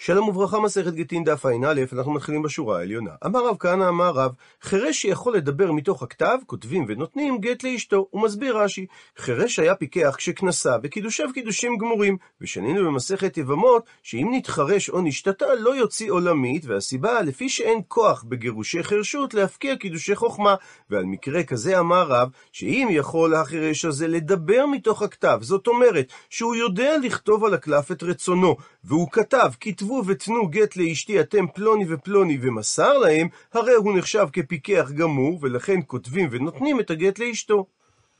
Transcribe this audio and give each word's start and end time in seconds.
שלום 0.00 0.28
וברכה, 0.28 0.60
מסכת 0.60 0.92
גיטין 0.92 1.24
דף 1.24 1.46
ע"א, 1.46 1.82
אנחנו 1.92 2.12
מתחילים 2.12 2.42
בשורה 2.42 2.78
העליונה. 2.78 3.10
אמר 3.26 3.46
רב 3.46 3.56
כהנא, 3.58 3.88
אמר 3.88 4.10
רב, 4.10 4.32
חירש 4.62 5.00
שיכול 5.00 5.36
לדבר 5.36 5.72
מתוך 5.72 6.02
הכתב, 6.02 6.38
כותבים 6.46 6.84
ונותנים 6.88 7.38
גט 7.38 7.62
לאשתו. 7.62 8.06
הוא 8.10 8.22
מסביר 8.22 8.58
רש"י, 8.58 8.86
חירש 9.16 9.58
היה 9.58 9.74
פיקח 9.74 10.14
כשכנסה, 10.18 10.76
וקידושיו 10.82 11.28
קידושים 11.34 11.76
גמורים. 11.76 12.16
ושנינו 12.40 12.84
במסכת 12.84 13.36
יבמות, 13.36 13.84
שאם 14.02 14.28
נתחרש 14.32 14.90
או 14.90 15.00
נשתתה, 15.00 15.46
לא 15.58 15.76
יוציא 15.76 16.12
עולמית, 16.12 16.66
והסיבה, 16.66 17.22
לפי 17.22 17.48
שאין 17.48 17.80
כוח 17.88 18.24
בגירושי 18.28 18.82
חרשות, 18.82 19.34
להפקיע 19.34 19.76
קידושי 19.76 20.14
חוכמה. 20.14 20.54
ועל 20.90 21.04
מקרה 21.04 21.42
כזה 21.42 21.80
אמר 21.80 22.06
רב, 22.08 22.28
שאם 22.52 22.88
יכול 22.90 23.34
החירש 23.34 23.84
הזה 23.84 24.08
לדבר 24.08 24.66
מתוך 24.66 25.02
הכתב, 25.02 25.38
זאת 25.42 25.66
אומרת, 25.66 26.12
שהוא 26.30 26.54
יודע 26.54 26.96
לכתוב 27.02 27.44
על 27.44 27.54
הקלף 27.54 27.92
את 27.92 28.02
רצונו, 28.02 28.56
והוא 28.84 29.08
כתב, 29.12 29.50
כתבו 29.60 30.02
ותנו 30.06 30.48
גט 30.48 30.76
לאשתי 30.76 31.20
אתם 31.20 31.46
פלוני 31.54 31.84
ופלוני 31.88 32.38
ומסר 32.42 32.98
להם, 32.98 33.28
הרי 33.52 33.74
הוא 33.74 33.98
נחשב 33.98 34.26
כפיקח 34.32 34.90
גמור, 34.94 35.38
ולכן 35.42 35.80
כותבים 35.86 36.28
ונותנים 36.32 36.80
את 36.80 36.90
הגט 36.90 37.18
לאשתו. 37.18 37.66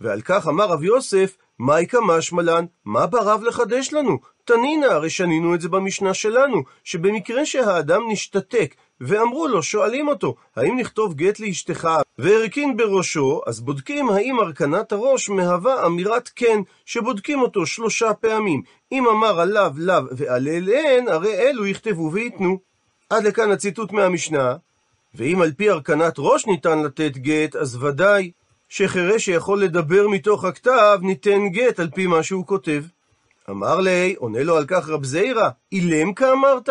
ועל 0.01 0.21
כך 0.21 0.49
אמר 0.49 0.65
רב 0.65 0.83
יוסף, 0.83 1.37
מייקה 1.59 1.99
משמלן, 2.01 2.65
מה 2.85 3.07
בא 3.07 3.19
רב 3.19 3.43
לחדש 3.43 3.93
לנו? 3.93 4.19
תנינא, 4.49 4.87
הרי 4.87 5.11
שנינו 5.11 5.55
את 5.55 5.61
זה 5.61 5.69
במשנה 5.69 6.15
שלנו, 6.15 6.63
שבמקרה 6.85 7.47
שהאדם 7.47 8.03
נשתתק, 8.09 8.75
ואמרו 9.01 9.49
לו, 9.49 9.63
שואלים 9.63 10.09
אותו, 10.09 10.35
האם 10.57 10.79
נכתוב 10.79 11.15
גט 11.15 11.41
לאשתך 11.41 11.89
והרכין 12.19 12.77
בראשו, 12.77 13.41
אז 13.47 13.61
בודקים 13.61 14.09
האם 14.09 14.39
הרכנת 14.39 14.93
הראש 14.93 15.29
מהווה 15.29 15.87
אמירת 15.87 16.31
כן, 16.37 16.61
שבודקים 16.87 17.43
אותו 17.43 17.67
שלושה 17.67 18.15
פעמים. 18.15 18.63
אם 18.93 19.09
אמר 19.09 19.41
עליו 19.41 19.73
לאו 19.77 20.03
ועל 20.17 20.49
אליהן, 20.49 21.09
הרי 21.09 21.35
אלו 21.35 21.67
יכתבו 21.67 22.11
וייתנו. 22.13 22.59
עד 23.11 23.25
לכאן 23.25 23.51
הציטוט 23.51 23.93
מהמשנה, 23.93 24.57
ואם 25.15 25.43
על 25.43 25.53
פי 25.53 25.71
הרכנת 25.71 26.15
ראש 26.19 26.47
ניתן 26.47 26.83
לתת 26.83 27.17
גט, 27.17 27.57
אז 27.57 27.83
ודאי 27.83 28.31
שחירש 28.69 29.25
שיכול 29.25 29.63
לדבר 29.63 30.09
מתוך 30.09 30.45
הכתב, 30.45 30.99
ניתן 31.03 31.49
גט 31.49 31.81
על 31.81 31.91
פי 31.91 32.07
מה 32.07 32.23
שהוא 32.23 32.47
כותב. 32.47 32.83
אמר 33.51 33.81
לי, 33.81 34.15
עונה 34.19 34.43
לו 34.43 34.57
על 34.57 34.65
כך 34.69 34.89
רב 34.89 35.05
זיירא, 35.05 35.49
אילם 35.73 36.13
כאמרת? 36.13 36.69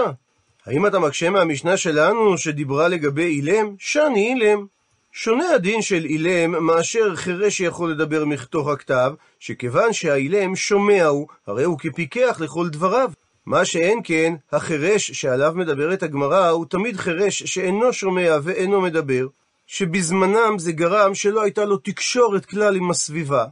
האם 0.66 0.88
אתה 0.88 1.00
מקשה 1.00 1.30
מהמשנה 1.30 1.78
שלנו 1.78 2.38
שדיברה 2.38 2.88
לגבי 2.88 3.26
אילם? 3.26 3.76
שאני 3.80 4.34
אילם. 4.34 4.66
שונה 5.12 5.50
הדין 5.50 5.82
של 5.82 6.06
אילם 6.06 6.66
מאשר 6.66 7.16
חירש 7.16 7.58
שיכול 7.58 7.92
לדבר 7.92 8.26
מתוך 8.26 8.68
הכתב, 8.68 9.14
שכיוון 9.40 9.94
שהאילם 9.94 10.56
שומע 10.56 11.06
הוא, 11.06 11.28
הרי 11.48 11.64
הוא 11.64 11.80
כפיקח 11.80 12.38
לכל 12.40 12.70
דבריו. 12.70 13.12
מה 13.46 13.66
שאין 13.66 14.00
כן, 14.04 14.34
החירש 14.52 15.12
שעליו 15.12 15.54
מדברת 15.56 16.04
הגמרא 16.04 16.50
הוא 16.50 16.66
תמיד 16.66 16.98
חירש 16.98 17.44
שאינו 17.44 17.94
שומע 17.94 18.38
ואינו 18.44 18.82
מדבר, 18.82 19.28
שבזמנם 19.68 20.60
זה 20.60 20.72
גרם 20.72 21.16
שלא 21.16 21.42
הייתה 21.42 21.66
לו 21.66 21.78
תקשורת 21.78 22.46
כלל 22.46 22.76
עם 22.76 22.92
הסביבה, 22.92 23.46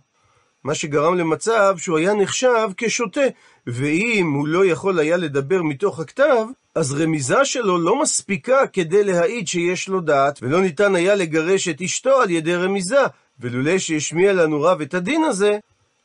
מה 0.65 0.75
שגרם 0.75 1.17
למצב 1.17 1.75
שהוא 1.77 1.97
היה 1.97 2.13
נחשב 2.13 2.69
כשוטה, 2.77 3.21
ואם 3.67 4.31
הוא 4.35 4.47
לא 4.47 4.65
יכול 4.65 4.99
היה 4.99 5.17
לדבר 5.17 5.63
מתוך 5.63 5.99
הכתב, 5.99 6.45
אז 6.75 6.93
רמיזה 6.93 7.45
שלו 7.45 7.77
לא 7.77 8.01
מספיקה 8.01 8.67
כדי 8.73 9.03
להעיד 9.03 9.47
שיש 9.47 9.87
לו 9.87 10.01
דעת, 10.01 10.39
ולא 10.41 10.61
ניתן 10.61 10.95
היה 10.95 11.15
לגרש 11.15 11.67
את 11.67 11.81
אשתו 11.81 12.21
על 12.21 12.29
ידי 12.29 12.55
רמיזה, 12.55 13.03
ולולא 13.39 13.77
שהשמיע 13.77 14.33
לנו 14.33 14.61
רב 14.61 14.81
את 14.81 14.93
הדין 14.93 15.23
הזה, 15.23 15.57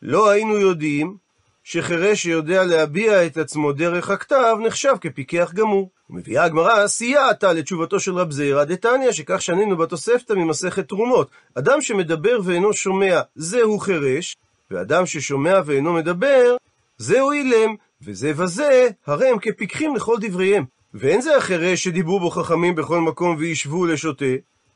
לא 0.03 0.31
היינו 0.31 0.57
יודעים 0.57 1.17
שחירש 1.65 2.23
שיודע 2.23 2.65
להביע 2.65 3.27
את 3.27 3.37
עצמו 3.37 3.73
דרך 3.73 4.11
הכתב 4.11 4.57
נחשב 4.67 4.95
כפיקח 5.01 5.53
גמור. 5.55 5.91
ומביאה 6.11 6.45
הגמרא 6.45 6.87
סייעתא 6.87 7.47
לתשובתו 7.47 8.01
של 8.01 8.15
רב 8.15 8.31
זירא 8.31 8.65
דתניא, 8.65 9.13
שכך 9.13 9.43
שנינו 9.43 9.77
בתוספתא 9.77 10.33
ממסכת 10.33 10.89
תרומות. 10.89 11.31
אדם 11.55 11.83
שמדבר 11.83 12.41
ואינו 12.45 12.73
שומע, 12.73 13.21
זהו 13.35 13.79
חירש, 13.79 14.37
ואדם 14.71 15.07
ששומע 15.07 15.61
ואינו 15.65 15.93
מדבר, 15.93 16.57
זהו 16.99 17.33
אילם, 17.33 17.75
וזה 18.03 18.33
וזה, 18.37 18.89
הרי 19.07 19.29
הם 19.29 19.39
כפיקחים 19.39 19.97
לכל 19.97 20.17
דבריהם. 20.21 20.65
ואין 20.95 21.21
זה 21.21 21.37
החירש 21.37 21.85
שדיברו 21.85 22.21
בו 22.21 22.31
חכמים 22.31 22.75
בכל 22.75 23.01
מקום 23.01 23.37
וישבו 23.39 23.87
לשוטה, 23.87 24.25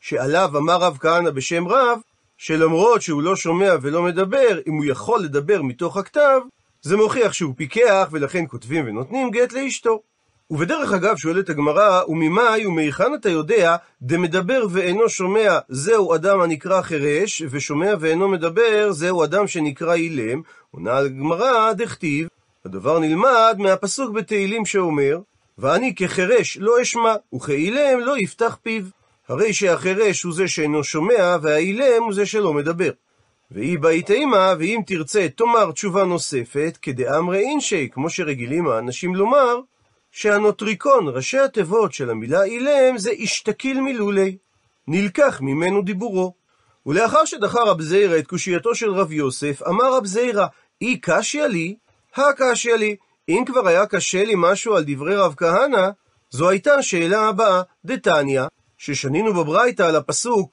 שעליו 0.01 0.51
אמר 0.57 0.77
רב 0.77 0.97
כהנא 1.01 1.31
בשם 1.31 1.69
רב, 1.69 1.99
שלמרות 2.39 3.03
שהוא 3.03 3.23
לא 3.23 3.37
שומע 3.37 3.75
ולא 3.83 4.03
מדבר, 4.03 4.61
אם 4.67 4.73
הוא 4.73 4.85
יכול 4.85 5.21
לדבר 5.21 5.63
מתוך 5.63 5.97
הכתב, 5.97 6.41
זה 6.83 6.97
מוכיח 6.97 7.33
שהוא 7.33 7.55
פיקח, 7.57 8.09
ולכן 8.11 8.45
כותבים 8.49 8.89
ונותנים 8.89 9.31
גט 9.31 9.53
לאשתו. 9.53 10.03
ובדרך 10.51 10.93
אגב 10.93 11.17
שואלת 11.17 11.49
הגמרא, 11.49 12.03
וממאי 12.09 12.67
ומהיכן 12.67 13.15
אתה 13.15 13.29
יודע, 13.29 13.77
דמדבר 14.03 14.67
ואינו 14.71 15.09
שומע, 15.09 15.59
זהו 15.69 16.15
אדם 16.15 16.41
הנקרא 16.41 16.83
חירש, 16.83 17.43
ושומע 17.51 17.95
ואינו 18.01 18.29
מדבר, 18.29 18.93
זהו 18.93 19.25
אדם 19.25 19.47
שנקרא 19.47 19.95
אילם, 19.95 20.43
עונה 20.71 20.97
הגמרא, 20.97 21.73
דכתיב, 21.73 22.29
הדבר 22.65 22.99
נלמד 22.99 23.57
מהפסוק 23.59 24.11
בתהילים 24.11 24.67
שאומר, 24.67 25.19
ואני 25.59 25.95
כחירש 25.95 26.57
לא 26.57 26.83
אשמע, 26.83 27.15
וכאילם 27.35 28.01
לא 28.01 28.19
יפתח 28.19 28.59
פיו. 28.63 28.83
הרי 29.29 29.53
שהחירש 29.53 30.23
הוא 30.23 30.35
זה 30.35 30.49
שאינו 30.49 30.85
שומע, 30.85 31.37
והאילם 31.43 32.03
הוא 32.03 32.15
זה 32.15 32.27
שלא 32.27 32.53
מדבר. 32.53 32.91
והיא 33.51 33.79
באית 33.79 34.11
אימה, 34.11 34.55
ואם 34.59 34.81
תרצה 34.87 35.27
תאמר 35.37 35.73
תשובה 35.73 36.05
נוספת, 36.05 36.79
כדאמרי 36.83 37.39
אינשי, 37.39 37.89
כמו 37.93 38.11
שרגילים 38.11 38.69
האנשים 38.69 39.15
לומר, 39.15 39.61
שהנוטריקון, 40.17 41.09
ראשי 41.09 41.39
התיבות 41.39 41.93
של 41.93 42.11
המילה 42.11 42.45
אילם, 42.45 42.99
זה 42.99 43.11
אשתקיל 43.25 43.81
מילולי. 43.81 44.37
נלקח 44.89 45.41
ממנו 45.41 45.83
דיבורו. 45.83 46.35
ולאחר 46.87 47.25
שדחה 47.25 47.61
רב 47.63 47.81
זיירא 47.81 48.19
את 48.19 48.27
קושייתו 48.27 48.75
של 48.75 48.91
רב 48.91 49.13
יוסף, 49.13 49.63
אמר 49.69 49.97
רב 49.97 50.07
זיירא, 50.07 50.47
אי 50.81 50.99
קשיא 51.01 51.45
לי, 51.45 51.77
הקשיא 52.17 52.75
לי. 52.75 52.97
אם 53.29 53.43
כבר 53.47 53.69
היה 53.69 53.87
קשה 53.87 54.25
לי 54.25 54.33
משהו 54.37 54.77
על 54.77 54.85
דברי 54.87 55.17
רב 55.17 55.35
כהנא, 55.37 55.89
זו 56.31 56.51
הייתה 56.51 56.75
השאלה 56.75 57.29
הבאה, 57.29 57.63
דתניא, 57.85 58.43
ששנינו 58.79 59.35
בברייתא 59.35 59.83
על 59.83 59.97
הפסוק, 59.97 60.51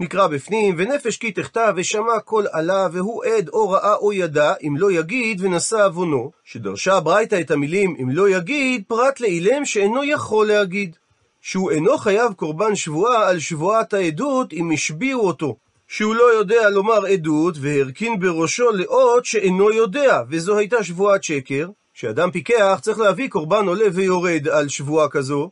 נקרא 0.00 0.26
בפנים, 0.26 0.74
ונפש 0.78 1.16
כי 1.16 1.32
תכתב, 1.32 1.72
ושמע 1.76 2.20
קול 2.24 2.46
עלה, 2.52 2.88
והוא 2.92 3.24
עד 3.24 3.48
או 3.48 3.70
ראה 3.70 3.94
או 3.94 4.12
ידע, 4.12 4.54
אם 4.62 4.76
לא 4.78 4.92
יגיד 4.92 5.40
ונשא 5.40 5.86
עוונו, 5.86 6.30
שדרשה 6.44 6.96
הברייתא 6.96 7.40
את 7.40 7.50
המילים 7.50 7.96
אם 8.02 8.10
לא 8.10 8.28
יגיד, 8.28 8.82
פרט 8.86 9.20
לאילם 9.20 9.64
שאינו 9.64 10.04
יכול 10.04 10.46
להגיד. 10.46 10.96
שהוא 11.40 11.70
אינו 11.70 11.98
חייב 11.98 12.32
קורבן 12.32 12.74
שבועה 12.74 13.28
על 13.28 13.38
שבועת 13.38 13.94
העדות 13.94 14.52
אם 14.52 14.70
השביעו 14.70 15.26
אותו. 15.26 15.56
שהוא 15.88 16.14
לא 16.14 16.34
יודע 16.34 16.70
לומר 16.70 17.06
עדות, 17.06 17.54
והרכין 17.60 18.20
בראשו 18.20 18.70
לאות 18.70 19.24
שאינו 19.24 19.72
יודע, 19.72 20.20
וזו 20.30 20.58
הייתה 20.58 20.84
שבועת 20.84 21.24
שקר, 21.24 21.68
שאדם 21.94 22.30
פיקח 22.30 22.78
צריך 22.82 22.98
להביא 22.98 23.28
קורבן 23.28 23.66
עולה 23.66 23.84
ויורד 23.92 24.48
על 24.48 24.68
שבועה 24.68 25.08
כזו, 25.08 25.50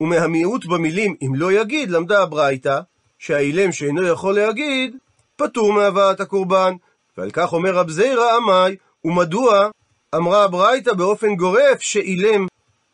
ומהמיעוט 0.00 0.64
במילים 0.64 1.14
אם 1.22 1.34
לא 1.34 1.52
יגיד 1.52 1.90
למדה 1.90 2.22
הברייתא, 2.22 2.80
שהאילם 3.20 3.72
שאינו 3.72 4.06
יכול 4.06 4.34
להגיד, 4.34 4.96
פטור 5.36 5.72
מהבאת 5.72 6.20
הקורבן. 6.20 6.74
ועל 7.18 7.30
כך 7.30 7.52
אומר 7.52 7.74
רב 7.74 7.90
זיירא 7.90 8.36
עמי, 8.36 8.76
ומדוע 9.04 9.68
אמרה 10.14 10.44
הברייתא 10.44 10.92
באופן 10.92 11.34
גורף 11.34 11.80
שאילם 11.80 12.46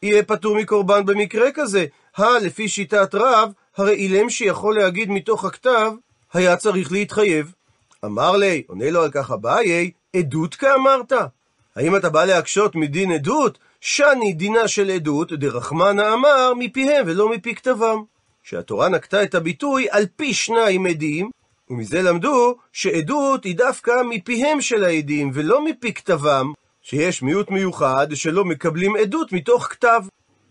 יהיה 0.02 0.22
פטור 0.22 0.56
מקורבן 0.56 1.06
במקרה 1.06 1.52
כזה? 1.54 1.86
הא, 2.16 2.38
לפי 2.38 2.68
שיטת 2.68 3.14
רב, 3.14 3.52
הרי 3.76 3.94
אילם 3.94 4.30
שיכול 4.30 4.78
להגיד 4.78 5.10
מתוך 5.10 5.44
הכתב, 5.44 5.92
היה 6.32 6.56
צריך 6.56 6.92
להתחייב. 6.92 7.52
אמר 8.04 8.36
לי, 8.36 8.62
עונה 8.66 8.90
לו 8.90 9.02
על 9.02 9.10
כך 9.10 9.30
אביי, 9.30 9.90
עדות 10.16 10.54
כאמרת? 10.54 11.12
האם 11.76 11.96
אתה 11.96 12.10
בא 12.10 12.24
להקשות 12.24 12.74
מדין 12.74 13.12
עדות? 13.12 13.58
שני 13.80 14.32
דינה 14.32 14.68
של 14.68 14.90
עדות, 14.90 15.32
דרחמנה 15.32 16.12
אמר, 16.12 16.52
מפיהם 16.58 17.04
ולא 17.06 17.28
מפי 17.28 17.54
כתבם. 17.54 18.02
שהתורה 18.48 18.88
נקטה 18.88 19.22
את 19.22 19.34
הביטוי 19.34 19.86
על 19.90 20.06
פי 20.16 20.34
שניים 20.34 20.86
עדים, 20.86 21.30
ומזה 21.70 22.02
למדו 22.02 22.56
שעדות 22.72 23.44
היא 23.44 23.56
דווקא 23.56 23.92
מפיהם 24.10 24.60
של 24.60 24.84
העדים, 24.84 25.30
ולא 25.34 25.64
מפי 25.64 25.94
כתבם, 25.94 26.52
שיש 26.82 27.22
מיעוט 27.22 27.50
מיוחד 27.50 28.06
שלא 28.14 28.44
מקבלים 28.44 28.96
עדות 28.96 29.32
מתוך 29.32 29.66
כתב. 29.66 30.00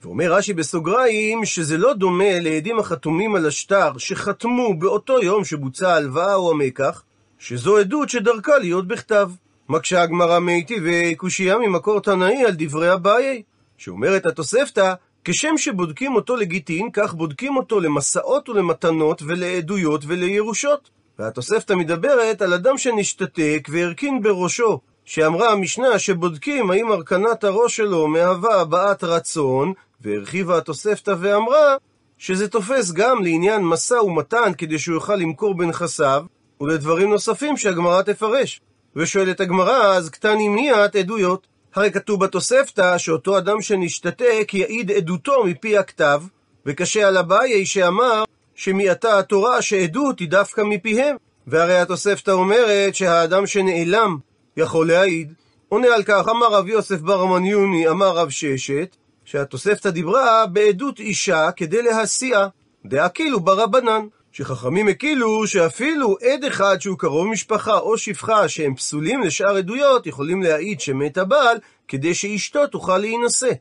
ואומר 0.03 0.33
רש"י 0.33 0.53
בסוגריים 0.53 1.45
שזה 1.45 1.77
לא 1.77 1.93
דומה 1.93 2.39
לעדים 2.39 2.79
החתומים 2.79 3.35
על 3.35 3.45
השטר 3.45 3.97
שחתמו 3.97 4.79
באותו 4.79 5.21
יום 5.21 5.45
שבוצע 5.45 5.93
ההלוואה 5.93 6.35
או 6.35 6.51
המקח, 6.51 7.03
שזו 7.39 7.77
עדות 7.77 8.09
שדרכה 8.09 8.57
להיות 8.57 8.87
בכתב. 8.87 9.29
מקשה 9.69 10.01
הגמרא 10.01 10.39
מיטיבי 10.39 11.15
קושייה 11.15 11.57
ממקור 11.57 11.99
תנאי 11.99 12.45
על 12.45 12.53
דברי 12.57 12.93
אביי, 12.93 13.43
שאומרת 13.77 14.25
התוספתא 14.25 14.93
כשם 15.25 15.57
שבודקים 15.57 16.15
אותו 16.15 16.35
לגיטין, 16.35 16.89
כך 16.93 17.13
בודקים 17.13 17.57
אותו 17.57 17.79
למסעות 17.79 18.49
ולמתנות 18.49 19.21
ולעדויות 19.25 20.01
ולירושות. 20.07 20.89
והתוספתא 21.19 21.73
מדברת 21.73 22.41
על 22.41 22.53
אדם 22.53 22.77
שנשתתק 22.77 23.67
והרכין 23.71 24.21
בראשו 24.21 24.79
שאמרה 25.05 25.51
המשנה 25.51 25.99
שבודקים 25.99 26.71
האם 26.71 26.91
הרכנת 26.91 27.43
הראש 27.43 27.75
שלו 27.75 28.07
מהווה 28.07 28.61
הבעת 28.61 29.03
רצון, 29.03 29.73
והרחיבה 30.01 30.57
התוספתא 30.57 31.15
ואמרה 31.19 31.75
שזה 32.17 32.47
תופס 32.47 32.91
גם 32.91 33.23
לעניין 33.23 33.61
משא 33.61 33.93
ומתן 33.93 34.51
כדי 34.57 34.79
שהוא 34.79 34.95
יוכל 34.95 35.15
למכור 35.15 35.57
בנכסיו, 35.57 36.25
ולדברים 36.61 37.09
נוספים 37.09 37.57
שהגמרא 37.57 38.01
תפרש. 38.01 38.61
ושואלת 38.95 39.39
הגמרא, 39.39 39.95
אז 39.95 40.09
קטני 40.09 40.47
מיית 40.47 40.95
עדויות. 40.95 41.54
הרי 41.75 41.91
כתוב 41.91 42.25
בתוספתא 42.25 42.97
שאותו 42.97 43.37
אדם 43.37 43.61
שנשתתק 43.61 44.51
יעיד 44.53 44.91
עדותו 44.91 45.43
מפי 45.43 45.77
הכתב, 45.77 46.21
וקשה 46.65 47.07
על 47.07 47.17
אביי 47.17 47.65
שאמר 47.65 48.23
שמעתה 48.55 49.19
התורה 49.19 49.61
שעדות 49.61 50.19
היא 50.19 50.29
דווקא 50.29 50.61
מפיהם. 50.61 51.15
והרי 51.47 51.77
התוספתא 51.77 52.31
אומרת 52.31 52.95
שהאדם 52.95 53.47
שנעלם 53.47 54.17
יכול 54.57 54.87
להעיד. 54.87 55.33
עונה 55.69 55.87
על 55.95 56.03
כך, 56.03 56.27
אמר 56.29 56.47
רב 56.47 56.67
יוסף 56.67 56.99
בר 56.99 57.21
המניוני, 57.21 57.89
אמר 57.89 58.17
רב 58.17 58.29
ששת, 58.29 58.95
שהתוספתא 59.25 59.89
דיברה 59.89 60.45
בעדות 60.45 60.99
אישה 60.99 61.51
כדי 61.55 61.81
להסיעה. 61.81 62.47
דאקילו 62.85 63.39
ברבנן. 63.39 64.05
שחכמים 64.37 64.87
הקילו 64.87 65.47
שאפילו 65.47 66.15
עד 66.21 66.43
אחד 66.43 66.81
שהוא 66.81 66.97
קרוב 66.97 67.27
משפחה 67.27 67.77
או 67.77 67.97
שפחה 67.97 68.47
שהם 68.47 68.75
פסולים 68.75 69.21
לשאר 69.21 69.57
עדויות 69.57 70.07
יכולים 70.07 70.43
להעיד 70.43 70.79
שמת 70.79 71.17
הבעל 71.17 71.57
כדי 71.87 72.13
שאשתו 72.13 72.67
תוכל 72.67 72.97
להינשא. 72.97 73.51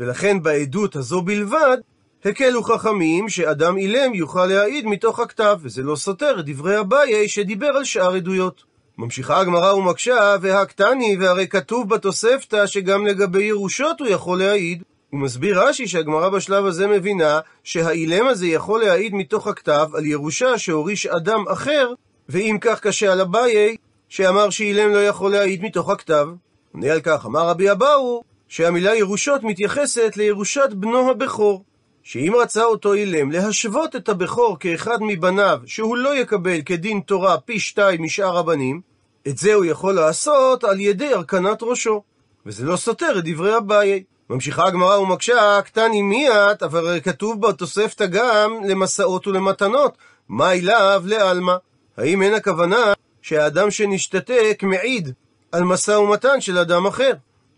ולכן 0.00 0.42
בעדות 0.42 0.96
הזו 0.96 1.22
בלבד 1.22 1.76
הקלו 2.24 2.62
חכמים 2.62 3.28
שאדם 3.28 3.76
אילם 3.76 4.14
יוכל 4.14 4.46
להעיד 4.46 4.86
מתוך 4.86 5.20
הכתב, 5.20 5.58
וזה 5.62 5.82
לא 5.82 5.96
סותר 5.96 6.40
את 6.40 6.44
דברי 6.44 6.80
אביי 6.80 7.28
שדיבר 7.28 7.66
על 7.76 7.84
שאר 7.84 8.14
עדויות. 8.14 8.62
ממשיכה 8.98 9.40
הגמרא 9.40 9.72
ומקשה, 9.72 10.36
והקטני, 10.40 11.16
והרי 11.20 11.48
כתוב 11.48 11.88
בתוספתא 11.88 12.66
שגם 12.66 13.06
לגבי 13.06 13.42
ירושות 13.42 14.00
הוא 14.00 14.08
יכול 14.08 14.38
להעיד. 14.38 14.82
הוא 15.10 15.20
מסביר 15.20 15.62
רש"י 15.62 15.88
שהגמרא 15.88 16.28
בשלב 16.28 16.66
הזה 16.66 16.86
מבינה 16.86 17.40
שהאילם 17.64 18.26
הזה 18.26 18.46
יכול 18.46 18.80
להעיד 18.80 19.14
מתוך 19.14 19.46
הכתב 19.46 19.88
על 19.94 20.06
ירושה 20.06 20.58
שהוריש 20.58 21.06
אדם 21.06 21.44
אחר, 21.48 21.92
ואם 22.28 22.58
כך 22.60 22.80
קשה 22.80 23.12
על 23.12 23.20
אביי, 23.20 23.76
שאמר 24.08 24.50
שאילם 24.50 24.90
לא 24.90 25.06
יכול 25.06 25.32
להעיד 25.32 25.62
מתוך 25.62 25.90
הכתב. 25.90 26.28
עונה 26.74 26.92
על 26.92 27.00
כך, 27.00 27.26
אמר 27.26 27.48
רבי 27.48 27.70
אבאו, 27.70 28.22
שהמילה 28.48 28.96
ירושות 28.96 29.42
מתייחסת 29.42 30.16
לירושת 30.16 30.68
בנו 30.72 31.10
הבכור. 31.10 31.64
שאם 32.02 32.32
רצה 32.42 32.64
אותו 32.64 32.94
אילם 32.94 33.30
להשוות 33.30 33.96
את 33.96 34.08
הבכור 34.08 34.56
כאחד 34.58 34.98
מבניו, 35.00 35.60
שהוא 35.66 35.96
לא 35.96 36.16
יקבל 36.16 36.62
כדין 36.62 37.00
תורה 37.00 37.40
פי 37.40 37.60
שתיים 37.60 38.02
משאר 38.02 38.38
הבנים, 38.38 38.80
את 39.28 39.38
זה 39.38 39.54
הוא 39.54 39.64
יכול 39.64 39.94
לעשות 39.94 40.64
על 40.64 40.80
ידי 40.80 41.12
הרכנת 41.12 41.62
ראשו. 41.62 42.02
וזה 42.46 42.64
לא 42.64 42.76
סותר 42.76 43.18
את 43.18 43.24
דברי 43.24 43.56
אביי. 43.56 44.02
ממשיכה 44.30 44.66
הגמרא 44.66 44.98
ומקשה, 44.98 45.62
קטני 45.64 46.02
מיית, 46.02 46.62
אבל 46.62 47.00
כתוב 47.02 47.46
בתוספתא 47.46 48.06
גם 48.06 48.64
למסעות 48.64 49.26
ולמתנות. 49.26 49.96
מה 50.28 50.52
אליו 50.52 51.02
לעלמא? 51.06 51.54
האם 51.96 52.22
אין 52.22 52.34
הכוונה 52.34 52.92
שהאדם 53.22 53.70
שנשתתק 53.70 54.62
מעיד 54.62 55.12
על 55.52 55.64
משא 55.64 55.90
ומתן 55.90 56.40
של 56.40 56.58
אדם 56.58 56.86
אחר? 56.86 57.12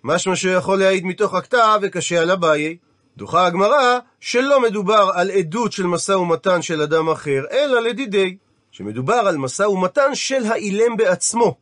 משמע 0.05 0.37
שהוא 0.37 0.53
יכול 0.53 0.79
להעיד 0.79 1.05
מתוך 1.05 1.35
הכתב 1.35 1.81
וקשה 1.83 2.21
על 2.21 2.31
אביי. 2.31 2.77
דוחה 3.17 3.47
הגמרא 3.47 3.99
שלא 4.21 4.61
מדובר 4.61 5.11
על 5.15 5.31
עדות 5.31 5.73
של 5.73 5.87
משא 5.87 6.13
ומתן 6.13 6.63
של 6.63 6.83
אדם 6.83 7.09
אחר, 7.09 7.45
אלא 7.51 7.81
לדידי, 7.81 8.37
שמדובר 8.71 9.15
על 9.15 9.37
משא 9.37 9.63
ומתן 9.63 10.15
של 10.15 10.47
האילם 10.47 10.97
בעצמו, 10.97 11.57